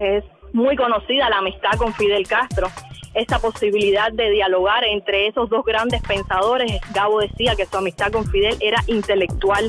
es 0.00 0.24
muy 0.52 0.76
conocida 0.76 1.28
la 1.28 1.38
amistad 1.38 1.72
con 1.76 1.92
Fidel 1.94 2.26
Castro. 2.26 2.68
Esa 3.14 3.38
posibilidad 3.40 4.12
de 4.12 4.30
dialogar 4.30 4.84
entre 4.84 5.26
esos 5.26 5.48
dos 5.50 5.64
grandes 5.64 6.00
pensadores, 6.02 6.80
Gabo 6.94 7.20
decía 7.20 7.56
que 7.56 7.66
su 7.66 7.76
amistad 7.76 8.12
con 8.12 8.26
Fidel 8.26 8.56
era 8.60 8.82
intelectual 8.86 9.68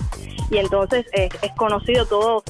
y 0.51 0.57
entonces 0.57 1.05
es 1.13 1.51
conocido 1.57 2.05
todo 2.05 2.43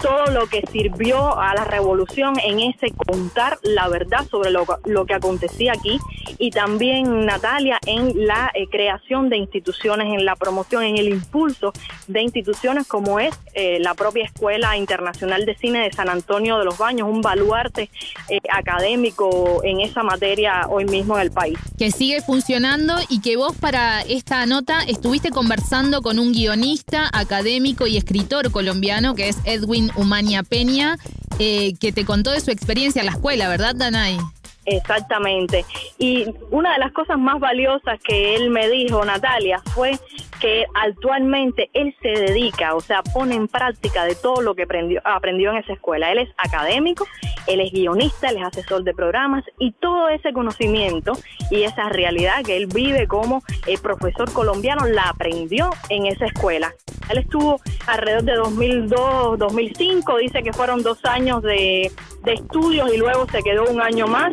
todo 0.00 0.26
lo 0.26 0.46
que 0.46 0.62
sirvió 0.72 1.38
a 1.38 1.54
la 1.54 1.64
revolución 1.64 2.34
en 2.42 2.60
ese 2.60 2.90
contar 2.90 3.58
la 3.62 3.88
verdad 3.88 4.26
sobre 4.30 4.50
lo, 4.50 4.66
que 5.06 5.14
acontecía 5.14 5.72
aquí 5.72 5.98
y 6.38 6.50
también 6.50 7.26
Natalia 7.26 7.78
en 7.86 8.26
la 8.26 8.50
eh, 8.54 8.66
creación 8.70 9.28
de 9.28 9.36
instituciones, 9.36 10.06
en 10.08 10.24
la 10.24 10.36
promoción, 10.36 10.84
en 10.84 10.96
el 10.96 11.08
impulso 11.08 11.72
de 12.08 12.22
instituciones 12.22 12.86
como 12.86 13.20
es 13.20 13.38
eh, 13.54 13.78
la 13.80 13.94
propia 13.94 14.24
Escuela 14.24 14.76
Internacional 14.76 15.44
de 15.44 15.56
Cine 15.56 15.80
de 15.80 15.92
San 15.92 16.08
Antonio 16.08 16.58
de 16.58 16.64
los 16.64 16.78
Baños, 16.78 17.08
un 17.08 17.20
baluarte 17.20 17.90
eh, 18.28 18.38
académico 18.50 19.62
en 19.64 19.80
esa 19.80 20.02
materia 20.02 20.66
hoy 20.68 20.84
mismo 20.86 21.16
en 21.16 21.22
el 21.22 21.30
país. 21.30 21.58
Que 21.78 21.90
sigue 21.90 22.20
funcionando 22.22 22.94
y 23.08 23.20
que 23.20 23.36
vos 23.36 23.56
para 23.56 24.00
esta 24.02 24.46
nota 24.46 24.80
estuviste 24.86 25.30
conversando 25.30 26.00
con 26.00 26.18
un 26.18 26.32
guionista, 26.32 27.10
académico 27.12 27.86
y 27.86 27.96
escritor 27.96 28.50
colombiano 28.50 29.14
que 29.14 29.28
es 29.28 29.38
Edwin 29.44 29.89
Humania 29.96 30.42
Peña, 30.42 30.96
eh, 31.38 31.74
que 31.78 31.92
te 31.92 32.04
contó 32.04 32.30
de 32.30 32.40
su 32.40 32.50
experiencia 32.50 33.00
en 33.00 33.06
la 33.06 33.12
escuela, 33.12 33.48
¿verdad, 33.48 33.74
Danay? 33.74 34.18
Exactamente. 34.66 35.64
Y 35.98 36.26
una 36.50 36.74
de 36.74 36.78
las 36.78 36.92
cosas 36.92 37.18
más 37.18 37.40
valiosas 37.40 37.98
que 38.06 38.36
él 38.36 38.50
me 38.50 38.68
dijo, 38.68 39.04
Natalia, 39.04 39.60
fue 39.74 39.98
que 40.40 40.64
actualmente 40.74 41.70
él 41.74 41.94
se 42.02 42.08
dedica, 42.08 42.74
o 42.74 42.80
sea, 42.80 43.02
pone 43.02 43.34
en 43.34 43.46
práctica 43.48 44.04
de 44.04 44.14
todo 44.14 44.42
lo 44.42 44.54
que 44.54 44.62
aprendió, 44.62 45.00
aprendió 45.04 45.50
en 45.50 45.58
esa 45.58 45.74
escuela. 45.74 46.10
Él 46.10 46.18
es 46.18 46.28
académico, 46.38 47.06
él 47.46 47.60
es 47.60 47.72
guionista, 47.72 48.30
él 48.30 48.38
es 48.38 48.44
asesor 48.44 48.82
de 48.84 48.94
programas 48.94 49.44
y 49.58 49.72
todo 49.72 50.08
ese 50.08 50.32
conocimiento 50.32 51.12
y 51.50 51.62
esa 51.62 51.88
realidad 51.88 52.42
que 52.44 52.56
él 52.56 52.66
vive 52.66 53.06
como 53.06 53.42
el 53.66 53.78
profesor 53.78 54.32
colombiano 54.32 54.86
la 54.86 55.02
aprendió 55.10 55.70
en 55.88 56.06
esa 56.06 56.26
escuela. 56.26 56.72
Él 57.10 57.18
estuvo 57.18 57.60
alrededor 57.86 58.22
de 58.22 58.34
2002, 58.34 59.38
2005, 59.38 60.16
dice 60.18 60.42
que 60.42 60.52
fueron 60.52 60.82
dos 60.82 61.04
años 61.04 61.42
de, 61.42 61.90
de 62.24 62.32
estudios 62.32 62.92
y 62.92 62.98
luego 62.98 63.26
se 63.30 63.42
quedó 63.42 63.64
un 63.64 63.80
año 63.80 64.06
más 64.06 64.32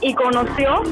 y 0.00 0.14
conoció 0.14 0.82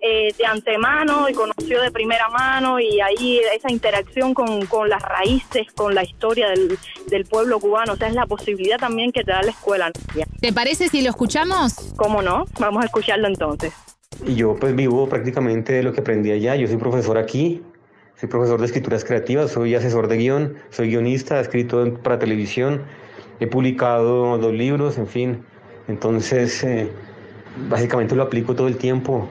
eh, 0.00 0.32
de 0.36 0.46
antemano 0.46 1.28
y 1.28 1.32
conoció 1.32 1.82
de 1.82 1.90
primera 1.90 2.28
mano 2.28 2.78
y 2.78 3.00
ahí 3.00 3.40
esa 3.54 3.70
interacción 3.70 4.32
con, 4.32 4.64
con 4.66 4.88
las 4.88 5.02
raíces, 5.02 5.66
con 5.74 5.94
la 5.94 6.04
historia 6.04 6.50
del, 6.50 6.78
del, 7.08 7.24
pueblo 7.24 7.58
cubano. 7.58 7.94
O 7.94 7.96
sea, 7.96 8.08
es 8.08 8.14
la 8.14 8.26
posibilidad 8.26 8.78
también 8.78 9.10
que 9.10 9.24
te 9.24 9.32
da 9.32 9.42
la 9.42 9.50
escuela. 9.50 9.90
¿Te 10.40 10.52
parece 10.52 10.88
si 10.88 11.02
lo 11.02 11.10
escuchamos? 11.10 11.92
¿Cómo 11.96 12.22
no? 12.22 12.46
Vamos 12.60 12.82
a 12.82 12.86
escucharlo 12.86 13.26
entonces. 13.26 13.72
Y 14.24 14.36
yo 14.36 14.54
pues 14.56 14.74
vivo 14.76 15.08
prácticamente 15.08 15.72
de 15.72 15.82
lo 15.82 15.92
que 15.92 16.00
aprendí 16.00 16.30
allá. 16.30 16.54
Yo 16.54 16.68
soy 16.68 16.76
profesor 16.76 17.18
aquí, 17.18 17.62
soy 18.16 18.28
profesor 18.28 18.60
de 18.60 18.66
escrituras 18.66 19.04
creativas, 19.04 19.50
soy 19.50 19.74
asesor 19.74 20.08
de 20.08 20.16
guion, 20.16 20.58
soy 20.70 20.90
guionista, 20.90 21.38
he 21.38 21.42
escrito 21.42 21.92
para 22.02 22.18
televisión, 22.18 22.84
he 23.40 23.46
publicado 23.46 24.38
dos 24.38 24.52
libros, 24.52 24.96
en 24.98 25.06
fin. 25.08 25.44
Entonces, 25.88 26.62
eh, 26.62 26.88
básicamente 27.68 28.14
lo 28.14 28.22
aplico 28.22 28.54
todo 28.54 28.68
el 28.68 28.76
tiempo 28.76 29.28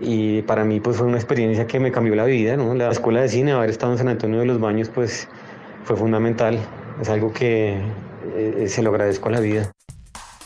y 0.00 0.42
para 0.42 0.64
mí 0.64 0.80
pues 0.80 0.96
fue 0.96 1.06
una 1.06 1.16
experiencia 1.16 1.66
que 1.66 1.78
me 1.78 1.92
cambió 1.92 2.14
la 2.14 2.24
vida, 2.24 2.56
¿no? 2.56 2.74
La 2.74 2.90
escuela 2.90 3.20
de 3.20 3.28
cine, 3.28 3.52
haber 3.52 3.70
estado 3.70 3.92
en 3.92 3.98
San 3.98 4.08
Antonio 4.08 4.40
de 4.40 4.46
los 4.46 4.60
Baños 4.60 4.90
pues 4.94 5.28
fue 5.84 5.96
fundamental, 5.96 6.58
es 7.00 7.08
algo 7.08 7.32
que 7.32 7.78
eh, 8.36 8.66
se 8.68 8.82
lo 8.82 8.90
agradezco 8.90 9.28
a 9.28 9.32
la 9.32 9.40
vida. 9.40 9.72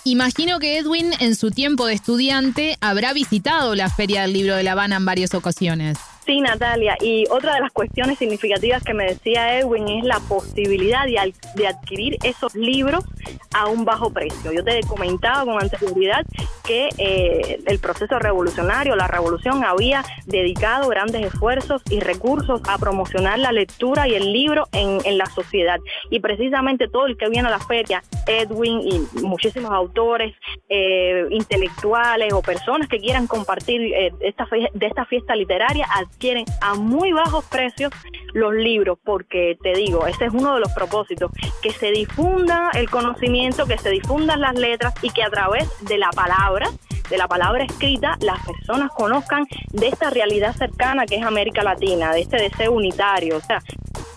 Imagino 0.05 0.59
que 0.59 0.79
Edwin 0.79 1.13
en 1.21 1.35
su 1.35 1.51
tiempo 1.51 1.87
de 1.87 1.95
estudiante 1.95 2.77
habrá 2.81 3.15
visitado 3.15 3.75
la 3.75 3.89
Feria 3.89 4.23
del 4.23 4.35
Libro 4.35 4.55
de 4.55 4.63
La 4.63 4.73
Habana 4.73 4.97
en 4.97 5.05
varias 5.07 5.33
ocasiones. 5.35 5.97
Sí, 6.27 6.41
Natalia, 6.41 6.97
y 7.03 7.25
otra 7.31 7.55
de 7.55 7.61
las 7.61 7.71
cuestiones 7.71 8.19
significativas 8.19 8.83
que 8.83 8.95
me 8.95 9.05
decía 9.05 9.59
Edwin 9.59 9.87
es 9.89 10.05
la 10.05 10.21
posibilidad 10.21 11.05
de, 11.05 11.35
de, 11.55 11.67
adquirir 11.67 12.17
esos 12.23 12.55
libros 12.55 13.05
a 13.53 13.67
un 13.67 13.85
bajo 13.85 14.11
precio. 14.11 14.51
Yo 14.51 14.65
te 14.65 14.79
he 14.79 14.83
comentado 14.85 15.45
con 15.45 15.63
anterioridad 15.63 16.25
que 16.67 16.89
eh, 16.97 17.61
el 17.67 17.79
proceso 17.79 18.19
revolucionario, 18.19 18.97
la 18.97 19.07
revolución, 19.07 19.65
había 19.65 20.03
dedicado 20.25 20.89
grandes 20.89 21.27
esfuerzos 21.27 21.83
y 21.91 22.01
recursos 22.01 22.63
a 22.69 22.79
promocionar 22.79 23.39
la 23.39 23.53
lectura 23.53 24.09
y 24.09 24.15
el 24.15 24.33
libro 24.33 24.67
en, 24.73 25.01
en 25.05 25.19
la 25.19 25.27
sociedad. 25.27 25.79
Y 26.11 26.21
precisamente 26.21 26.89
todo 26.89 27.07
el 27.07 27.19
que 27.19 27.29
viene 27.29 27.49
a 27.49 27.51
la 27.51 27.61
feria, 27.61 28.03
Edwin 28.27 28.81
y 28.81 29.21
muchísimos 29.21 29.73
autores, 29.73 30.35
eh, 30.71 31.27
intelectuales 31.31 32.33
o 32.33 32.41
personas 32.41 32.89
que 32.89 32.99
quieran 32.99 33.27
compartir 33.27 33.93
eh, 33.93 34.13
esta 34.21 34.49
de 34.73 34.87
esta 34.87 35.05
fiesta 35.05 35.37
literaria, 35.37 35.87
adquieren 36.15 36.45
a 36.61 36.75
muy 36.75 37.13
bajos 37.13 37.45
precios 37.47 37.93
los 38.33 38.55
libros, 38.55 38.99
porque 39.05 39.57
te 39.63 39.75
digo, 39.75 40.07
ese 40.07 40.27
es 40.27 40.33
uno 40.33 40.55
de 40.55 40.61
los 40.61 40.73
propósitos, 40.73 41.31
que 41.63 41.71
se 41.71 41.91
difunda 41.91 42.71
el 42.75 42.89
conocimiento, 42.89 43.67
que 43.67 43.79
se 43.79 43.91
difundan 43.91 44.41
las 44.41 44.55
letras 44.55 44.95
y 45.03 45.11
que 45.11 45.23
a 45.23 45.31
través 45.31 45.69
de 45.85 45.99
la 45.99 46.11
palabra, 46.11 46.69
de 47.11 47.19
la 47.19 47.29
palabra 47.29 47.65
escrita, 47.65 48.17
las 48.21 48.45
personas 48.45 48.91
conozcan 48.93 49.47
de 49.73 49.89
esta 49.89 50.11
realidad 50.11 50.55
cercana 50.57 51.07
que 51.07 51.17
es 51.17 51.23
América 51.25 51.63
Latina, 51.63 52.13
de 52.13 52.23
este 52.23 52.37
deseo 52.39 52.73
unitario. 52.73 53.37
O 53.37 53.41
sea, 53.41 53.63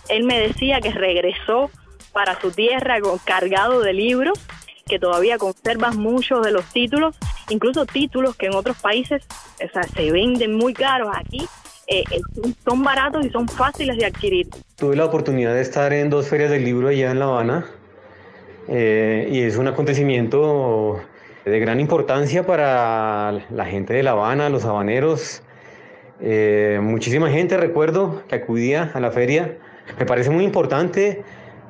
él 0.10 0.24
me 0.24 0.40
decía 0.40 0.80
que 0.82 0.92
regresó 0.92 1.70
para 2.14 2.40
su 2.40 2.52
tierra 2.52 2.98
cargado 3.26 3.82
de 3.82 3.94
libros, 3.94 4.40
que 4.88 5.00
todavía 5.00 5.38
conservan 5.38 5.98
muchos 5.98 6.44
de 6.46 6.52
los 6.52 6.66
títulos, 6.66 7.16
incluso 7.50 7.86
títulos 7.86 8.36
que 8.36 8.48
en 8.48 8.56
otros 8.56 8.78
países 8.78 9.28
o 9.64 9.70
sea, 9.72 9.84
se 9.84 10.12
venden 10.12 10.56
muy 10.56 10.74
caros 10.74 11.10
aquí. 11.14 11.48
Eh, 11.90 12.04
eh, 12.12 12.22
son 12.66 12.84
baratos 12.84 13.26
y 13.26 13.30
son 13.30 13.48
fáciles 13.48 13.98
de 13.98 14.06
adquirir. 14.06 14.48
Tuve 14.76 14.98
la 14.98 15.06
oportunidad 15.06 15.54
de 15.54 15.62
estar 15.62 15.94
en 15.94 16.10
dos 16.10 16.28
ferias 16.28 16.50
del 16.50 16.66
libro 16.66 16.90
allá 16.90 17.12
en 17.12 17.20
La 17.20 17.26
Habana 17.26 17.66
eh, 18.68 19.30
y 19.32 19.40
es 19.40 19.56
un 19.56 19.68
acontecimiento 19.68 21.00
de 21.46 21.60
gran 21.62 21.80
importancia 21.80 22.46
para 22.46 23.40
la 23.50 23.66
gente 23.66 23.94
de 23.94 24.04
La 24.04 24.12
Habana, 24.12 24.50
los 24.50 24.66
habaneros. 24.66 25.42
muchísima 26.82 27.30
gente, 27.30 27.56
recuerdo, 27.56 28.22
que 28.28 28.36
acudía 28.36 28.92
a 28.94 29.00
la 29.00 29.12
feria. 29.12 29.58
Me 29.98 30.06
parece 30.06 30.30
muy 30.30 30.44
importante 30.44 31.24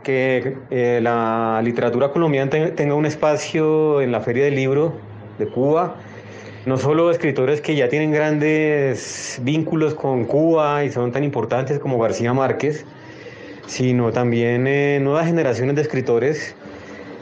que 0.03 0.57
la 0.99 1.61
literatura 1.63 2.11
colombiana 2.11 2.49
tenga 2.73 2.95
un 2.95 3.05
espacio 3.05 4.01
en 4.01 4.11
la 4.11 4.21
Feria 4.21 4.45
del 4.45 4.55
Libro 4.55 4.93
de 5.37 5.47
Cuba 5.47 5.97
no 6.67 6.77
solo 6.77 7.09
escritores 7.11 7.61
que 7.61 7.75
ya 7.77 7.87
tienen 7.87 8.11
grandes 8.11 9.39
vínculos 9.41 9.93
con 9.93 10.25
Cuba 10.25 10.83
y 10.83 10.91
son 10.91 11.13
tan 11.13 11.23
importantes 11.23 11.79
como 11.79 11.97
García 11.97 12.33
Márquez, 12.33 12.85
sino 13.67 14.11
también 14.11 14.67
eh, 14.67 14.99
nuevas 15.01 15.27
generaciones 15.27 15.77
de 15.77 15.83
escritores. 15.83 16.55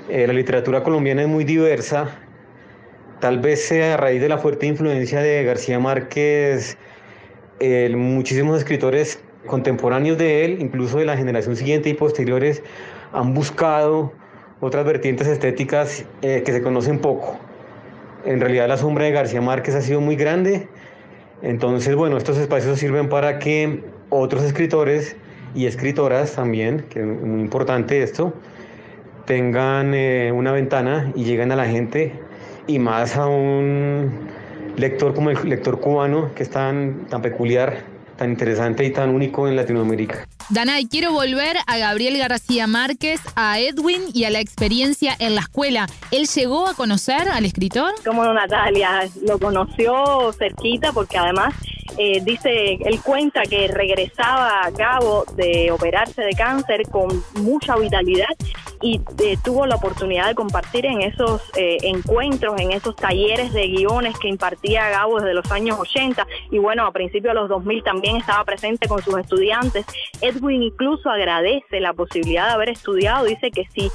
Eh, 0.09 0.25
la 0.25 0.33
literatura 0.33 0.81
colombiana 0.81 1.21
es 1.21 1.27
muy 1.27 1.43
diversa, 1.43 2.17
tal 3.19 3.37
vez 3.37 3.63
sea 3.67 3.93
a 3.93 3.97
raíz 3.97 4.19
de 4.19 4.29
la 4.29 4.39
fuerte 4.39 4.65
influencia 4.65 5.19
de 5.19 5.43
García 5.43 5.77
Márquez, 5.79 6.75
muchísimos 7.95 8.57
escritores 8.57 9.23
contemporáneos 9.45 10.17
de 10.17 10.43
él, 10.43 10.57
incluso 10.59 10.97
de 10.97 11.05
la 11.05 11.17
generación 11.17 11.55
siguiente 11.55 11.89
y 11.89 11.93
posteriores, 11.93 12.63
han 13.13 13.35
buscado 13.35 14.11
otras 14.59 14.85
vertientes 14.85 15.27
estéticas 15.27 16.03
eh, 16.23 16.41
que 16.43 16.51
se 16.51 16.63
conocen 16.63 16.97
poco 16.97 17.39
en 18.25 18.39
realidad 18.39 18.67
la 18.67 18.77
sombra 18.77 19.05
de 19.05 19.11
García 19.11 19.41
Márquez 19.41 19.75
ha 19.75 19.81
sido 19.81 20.01
muy 20.01 20.15
grande. 20.15 20.67
Entonces, 21.41 21.95
bueno, 21.95 22.17
estos 22.17 22.37
espacios 22.37 22.79
sirven 22.79 23.09
para 23.09 23.39
que 23.39 23.83
otros 24.09 24.43
escritores 24.43 25.15
y 25.53 25.67
escritoras 25.67 26.33
también, 26.33 26.85
que 26.89 26.99
es 26.99 27.05
muy 27.05 27.41
importante 27.41 28.01
esto, 28.01 28.33
tengan 29.25 29.93
eh, 29.93 30.31
una 30.33 30.51
ventana 30.51 31.11
y 31.15 31.23
lleguen 31.23 31.51
a 31.51 31.55
la 31.55 31.65
gente 31.65 32.13
y 32.67 32.79
más 32.79 33.15
a 33.15 33.27
un 33.27 34.11
lector 34.75 35.13
como 35.13 35.29
el 35.29 35.49
lector 35.49 35.79
cubano, 35.79 36.33
que 36.35 36.43
es 36.43 36.49
tan, 36.49 37.05
tan 37.09 37.21
peculiar, 37.21 37.83
tan 38.17 38.31
interesante 38.31 38.83
y 38.83 38.91
tan 38.91 39.09
único 39.09 39.47
en 39.47 39.55
Latinoamérica. 39.55 40.25
Danay, 40.49 40.85
quiero 40.85 41.11
volver 41.11 41.57
a 41.65 41.77
Gabriel 41.79 42.19
García 42.19 42.67
Márquez, 42.67 43.19
a 43.35 43.59
Edwin 43.59 44.03
y 44.13 44.25
a 44.25 44.29
la 44.29 44.39
experiencia 44.39 45.15
en 45.17 45.33
la 45.33 45.41
escuela. 45.41 45.87
¿Él 46.11 46.27
llegó 46.27 46.67
a 46.67 46.75
conocer 46.75 47.27
al 47.29 47.45
escritor? 47.45 47.91
Como 48.05 48.23
Natalia, 48.31 49.09
lo 49.25 49.39
conoció 49.39 50.31
cerquita 50.33 50.91
porque 50.93 51.17
además 51.17 51.55
eh, 51.97 52.21
dice, 52.23 52.73
él 52.73 52.99
cuenta 53.01 53.43
que 53.43 53.67
regresaba 53.67 54.65
a 54.65 54.71
cabo 54.71 55.25
de 55.35 55.71
operarse 55.71 56.21
de 56.21 56.33
cáncer 56.33 56.83
con 56.89 57.07
mucha 57.41 57.75
vitalidad 57.77 58.29
y 58.81 59.01
eh, 59.23 59.37
tuvo 59.43 59.65
la 59.65 59.75
oportunidad 59.75 60.27
de 60.27 60.35
compartir 60.35 60.85
en 60.85 61.01
esos 61.01 61.41
eh, 61.55 61.77
encuentros, 61.83 62.59
en 62.59 62.71
esos 62.71 62.95
talleres 62.95 63.53
de 63.53 63.67
guiones 63.67 64.19
que 64.19 64.27
impartía 64.27 64.89
Gabo 64.89 65.19
desde 65.19 65.33
los 65.33 65.49
años 65.51 65.79
80 65.79 66.27
y 66.51 66.59
bueno, 66.59 66.85
a 66.85 66.91
principios 66.91 67.33
de 67.33 67.41
los 67.41 67.49
2000 67.49 67.83
también 67.83 68.17
estaba 68.17 68.43
presente 68.43 68.87
con 68.87 69.01
sus 69.01 69.17
estudiantes. 69.17 69.85
Edwin 70.21 70.63
incluso 70.63 71.09
agradece 71.09 71.79
la 71.79 71.93
posibilidad 71.93 72.47
de 72.47 72.53
haber 72.53 72.69
estudiado, 72.69 73.25
dice 73.25 73.51
que 73.51 73.65
si 73.73 73.89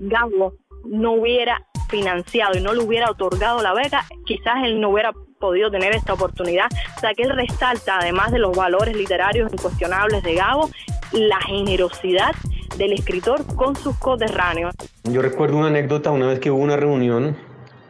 Gabo 0.00 0.54
no 0.84 1.12
hubiera 1.12 1.66
financiado 1.90 2.56
y 2.56 2.62
no 2.62 2.72
le 2.72 2.82
hubiera 2.82 3.10
otorgado 3.10 3.62
la 3.62 3.74
beca, 3.74 4.04
quizás 4.24 4.64
él 4.64 4.80
no 4.80 4.90
hubiera 4.90 5.12
podido 5.38 5.70
tener 5.70 5.94
esta 5.94 6.12
oportunidad. 6.12 6.66
O 6.96 7.00
sea 7.00 7.14
que 7.14 7.22
él 7.22 7.30
resalta, 7.30 7.98
además 7.98 8.30
de 8.30 8.38
los 8.38 8.56
valores 8.56 8.96
literarios 8.96 9.52
incuestionables 9.52 10.22
de 10.22 10.34
Gabo, 10.34 10.70
la 11.12 11.40
generosidad 11.40 12.32
del 12.76 12.92
escritor 12.92 13.44
con 13.56 13.74
sus 13.74 13.96
coterráneos. 13.98 14.74
Yo 15.04 15.22
recuerdo 15.22 15.56
una 15.56 15.66
anécdota 15.66 16.10
una 16.10 16.28
vez 16.28 16.38
que 16.38 16.50
hubo 16.50 16.62
una 16.62 16.76
reunión, 16.76 17.36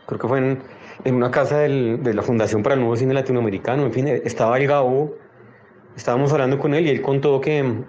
creo 0.06 0.18
que 0.18 0.28
fue 0.28 0.38
en, 0.38 1.14
una 1.14 1.30
casa 1.30 1.58
de 1.58 2.14
la 2.14 2.22
Fundación 2.22 2.62
para 2.62 2.74
el 2.74 2.80
Nuevo 2.80 2.96
Cine 2.96 3.14
Latinoamericano, 3.14 3.84
en 3.84 3.92
fin, 3.92 4.08
estaba 4.08 4.58
el 4.58 4.66
Gabo, 4.66 5.14
estábamos 5.96 6.32
hablando 6.32 6.58
con 6.58 6.74
él 6.74 6.86
y 6.86 6.90
él 6.90 7.02
contó 7.02 7.40
que 7.40 7.84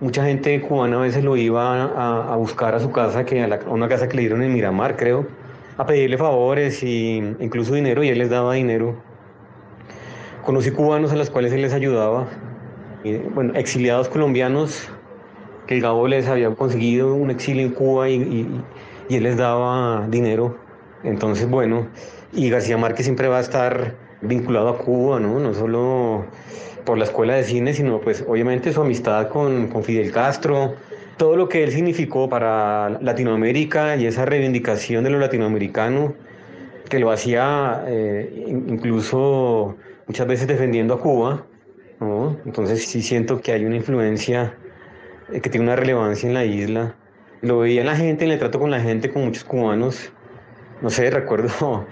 mucha 0.00 0.24
gente 0.24 0.60
cubana 0.60 0.96
a 0.96 1.00
veces 1.00 1.24
lo 1.24 1.36
iba 1.36 2.32
a, 2.32 2.36
buscar 2.36 2.74
a 2.74 2.80
su 2.80 2.90
casa, 2.90 3.24
que 3.24 3.42
a, 3.42 3.60
una 3.68 3.88
casa 3.88 4.08
que 4.08 4.16
le 4.16 4.22
dieron 4.22 4.42
en 4.42 4.52
Miramar, 4.52 4.96
creo, 4.96 5.26
a 5.78 5.86
pedirle 5.86 6.18
favores 6.18 6.82
e 6.82 7.34
incluso 7.38 7.74
dinero 7.74 8.02
y 8.02 8.08
él 8.08 8.18
les 8.18 8.30
daba 8.30 8.54
dinero. 8.54 8.96
Conocí 10.44 10.70
cubanos 10.70 11.12
a 11.12 11.16
los 11.16 11.30
cuales 11.30 11.52
él 11.52 11.62
les 11.62 11.72
ayudaba, 11.72 12.28
bueno, 13.34 13.54
exiliados 13.54 14.08
colombianos 14.08 14.88
que 15.66 15.74
el 15.74 15.80
Gabo 15.80 16.06
les 16.06 16.28
había 16.28 16.54
conseguido 16.54 17.14
un 17.14 17.30
exilio 17.30 17.66
en 17.66 17.72
Cuba 17.72 18.08
y, 18.08 18.48
y 19.08 19.16
él 19.16 19.22
les 19.24 19.36
daba 19.36 20.06
dinero. 20.08 20.56
Entonces, 21.02 21.48
bueno, 21.48 21.88
y 22.32 22.50
García 22.50 22.76
Márquez 22.76 23.06
siempre 23.06 23.28
va 23.28 23.38
a 23.38 23.40
estar 23.40 23.94
vinculado 24.20 24.68
a 24.68 24.78
Cuba, 24.78 25.20
¿no? 25.20 25.38
No 25.38 25.54
solo 25.54 26.24
por 26.84 26.98
la 26.98 27.04
escuela 27.04 27.34
de 27.34 27.44
cine, 27.44 27.74
sino 27.74 28.00
pues 28.00 28.24
obviamente 28.26 28.72
su 28.72 28.80
amistad 28.80 29.28
con, 29.28 29.68
con 29.68 29.82
Fidel 29.82 30.12
Castro, 30.12 30.74
todo 31.16 31.36
lo 31.36 31.48
que 31.48 31.64
él 31.64 31.72
significó 31.72 32.28
para 32.28 32.90
Latinoamérica 33.00 33.96
y 33.96 34.06
esa 34.06 34.24
reivindicación 34.24 35.04
de 35.04 35.10
lo 35.10 35.18
latinoamericano, 35.18 36.14
que 36.88 36.98
lo 36.98 37.10
hacía 37.10 37.84
eh, 37.86 38.44
incluso 38.46 39.76
muchas 40.06 40.26
veces 40.26 40.46
defendiendo 40.46 40.94
a 40.94 41.00
Cuba. 41.00 41.46
Entonces 42.44 42.86
sí 42.86 43.00
siento 43.02 43.40
que 43.40 43.52
hay 43.52 43.64
una 43.64 43.76
influencia 43.76 44.54
eh, 45.32 45.40
que 45.40 45.48
tiene 45.48 45.64
una 45.64 45.76
relevancia 45.76 46.28
en 46.28 46.34
la 46.34 46.44
isla. 46.44 46.94
Lo 47.40 47.60
veía 47.60 47.80
en 47.80 47.86
la 47.86 47.96
gente, 47.96 48.24
en 48.24 48.32
el 48.32 48.38
trato 48.38 48.58
con 48.58 48.70
la 48.70 48.80
gente, 48.80 49.10
con 49.10 49.24
muchos 49.24 49.44
cubanos. 49.44 50.12
No 50.82 50.90
sé, 50.90 51.10
recuerdo 51.10 51.86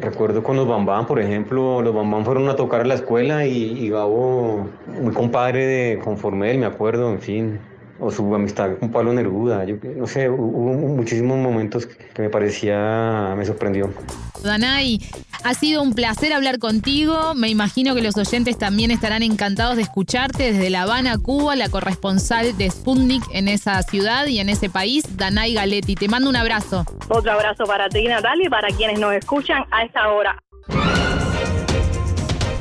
Recuerdo 0.00 0.42
con 0.42 0.56
los 0.56 0.68
Bambán, 0.68 1.06
por 1.06 1.18
ejemplo, 1.18 1.82
los 1.82 1.94
Bambán 1.94 2.24
fueron 2.24 2.48
a 2.48 2.54
tocar 2.54 2.82
a 2.82 2.84
la 2.84 2.94
escuela 2.94 3.46
y, 3.46 3.88
Gabo, 3.88 4.68
muy 4.86 5.12
compadre 5.12 5.66
de 5.66 5.98
Conformel, 5.98 6.58
me 6.58 6.66
acuerdo, 6.66 7.10
en 7.10 7.20
fin, 7.20 7.60
o 8.00 8.10
su 8.10 8.34
amistad 8.34 8.76
con 8.78 8.90
Pablo 8.90 9.12
Neruda, 9.12 9.64
yo 9.64 9.76
no 9.96 10.06
sé, 10.06 10.28
hubo 10.28 10.72
muchísimos 10.72 11.38
momentos 11.38 11.86
que 11.86 12.22
me 12.22 12.30
parecía, 12.30 13.34
me 13.36 13.44
sorprendió. 13.44 13.90
Danay, 14.42 15.00
ha 15.44 15.54
sido 15.54 15.82
un 15.82 15.94
placer 15.94 16.32
hablar 16.32 16.58
contigo. 16.58 17.34
Me 17.34 17.48
imagino 17.48 17.94
que 17.94 18.02
los 18.02 18.16
oyentes 18.16 18.58
también 18.58 18.90
estarán 18.90 19.22
encantados 19.22 19.76
de 19.76 19.82
escucharte 19.82 20.52
desde 20.52 20.70
La 20.70 20.82
Habana, 20.82 21.18
Cuba, 21.18 21.56
la 21.56 21.68
corresponsal 21.68 22.56
de 22.56 22.70
Sputnik 22.70 23.24
en 23.32 23.48
esa 23.48 23.82
ciudad 23.82 24.26
y 24.26 24.38
en 24.38 24.48
ese 24.48 24.70
país, 24.70 25.16
Danay 25.16 25.54
Galetti. 25.54 25.94
Te 25.94 26.08
mando 26.08 26.30
un 26.30 26.36
abrazo. 26.36 26.84
Otro 27.08 27.32
abrazo 27.32 27.64
para 27.64 27.88
ti, 27.88 28.04
Natalia, 28.06 28.46
y 28.46 28.50
para 28.50 28.68
quienes 28.68 28.98
nos 28.98 29.14
escuchan 29.14 29.64
a 29.70 29.84
esta 29.84 30.08
hora. 30.08 30.42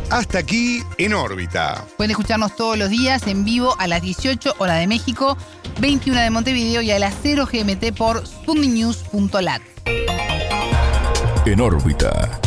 Hasta 0.09 0.39
aquí 0.39 0.83
en 0.97 1.13
órbita. 1.13 1.85
Pueden 1.97 2.11
escucharnos 2.11 2.55
todos 2.55 2.77
los 2.77 2.89
días 2.89 3.27
en 3.27 3.43
vivo 3.43 3.75
a 3.77 3.87
las 3.87 4.01
18 4.01 4.55
hora 4.57 4.75
de 4.75 4.87
México, 4.87 5.37
21 5.81 6.21
de 6.21 6.29
Montevideo 6.29 6.81
y 6.81 6.91
a 6.91 6.99
las 6.99 7.13
0 7.21 7.47
GMT 7.51 7.95
por 7.95 8.25
sputniknews.lat. 8.25 9.61
En 11.45 11.61
órbita. 11.61 12.39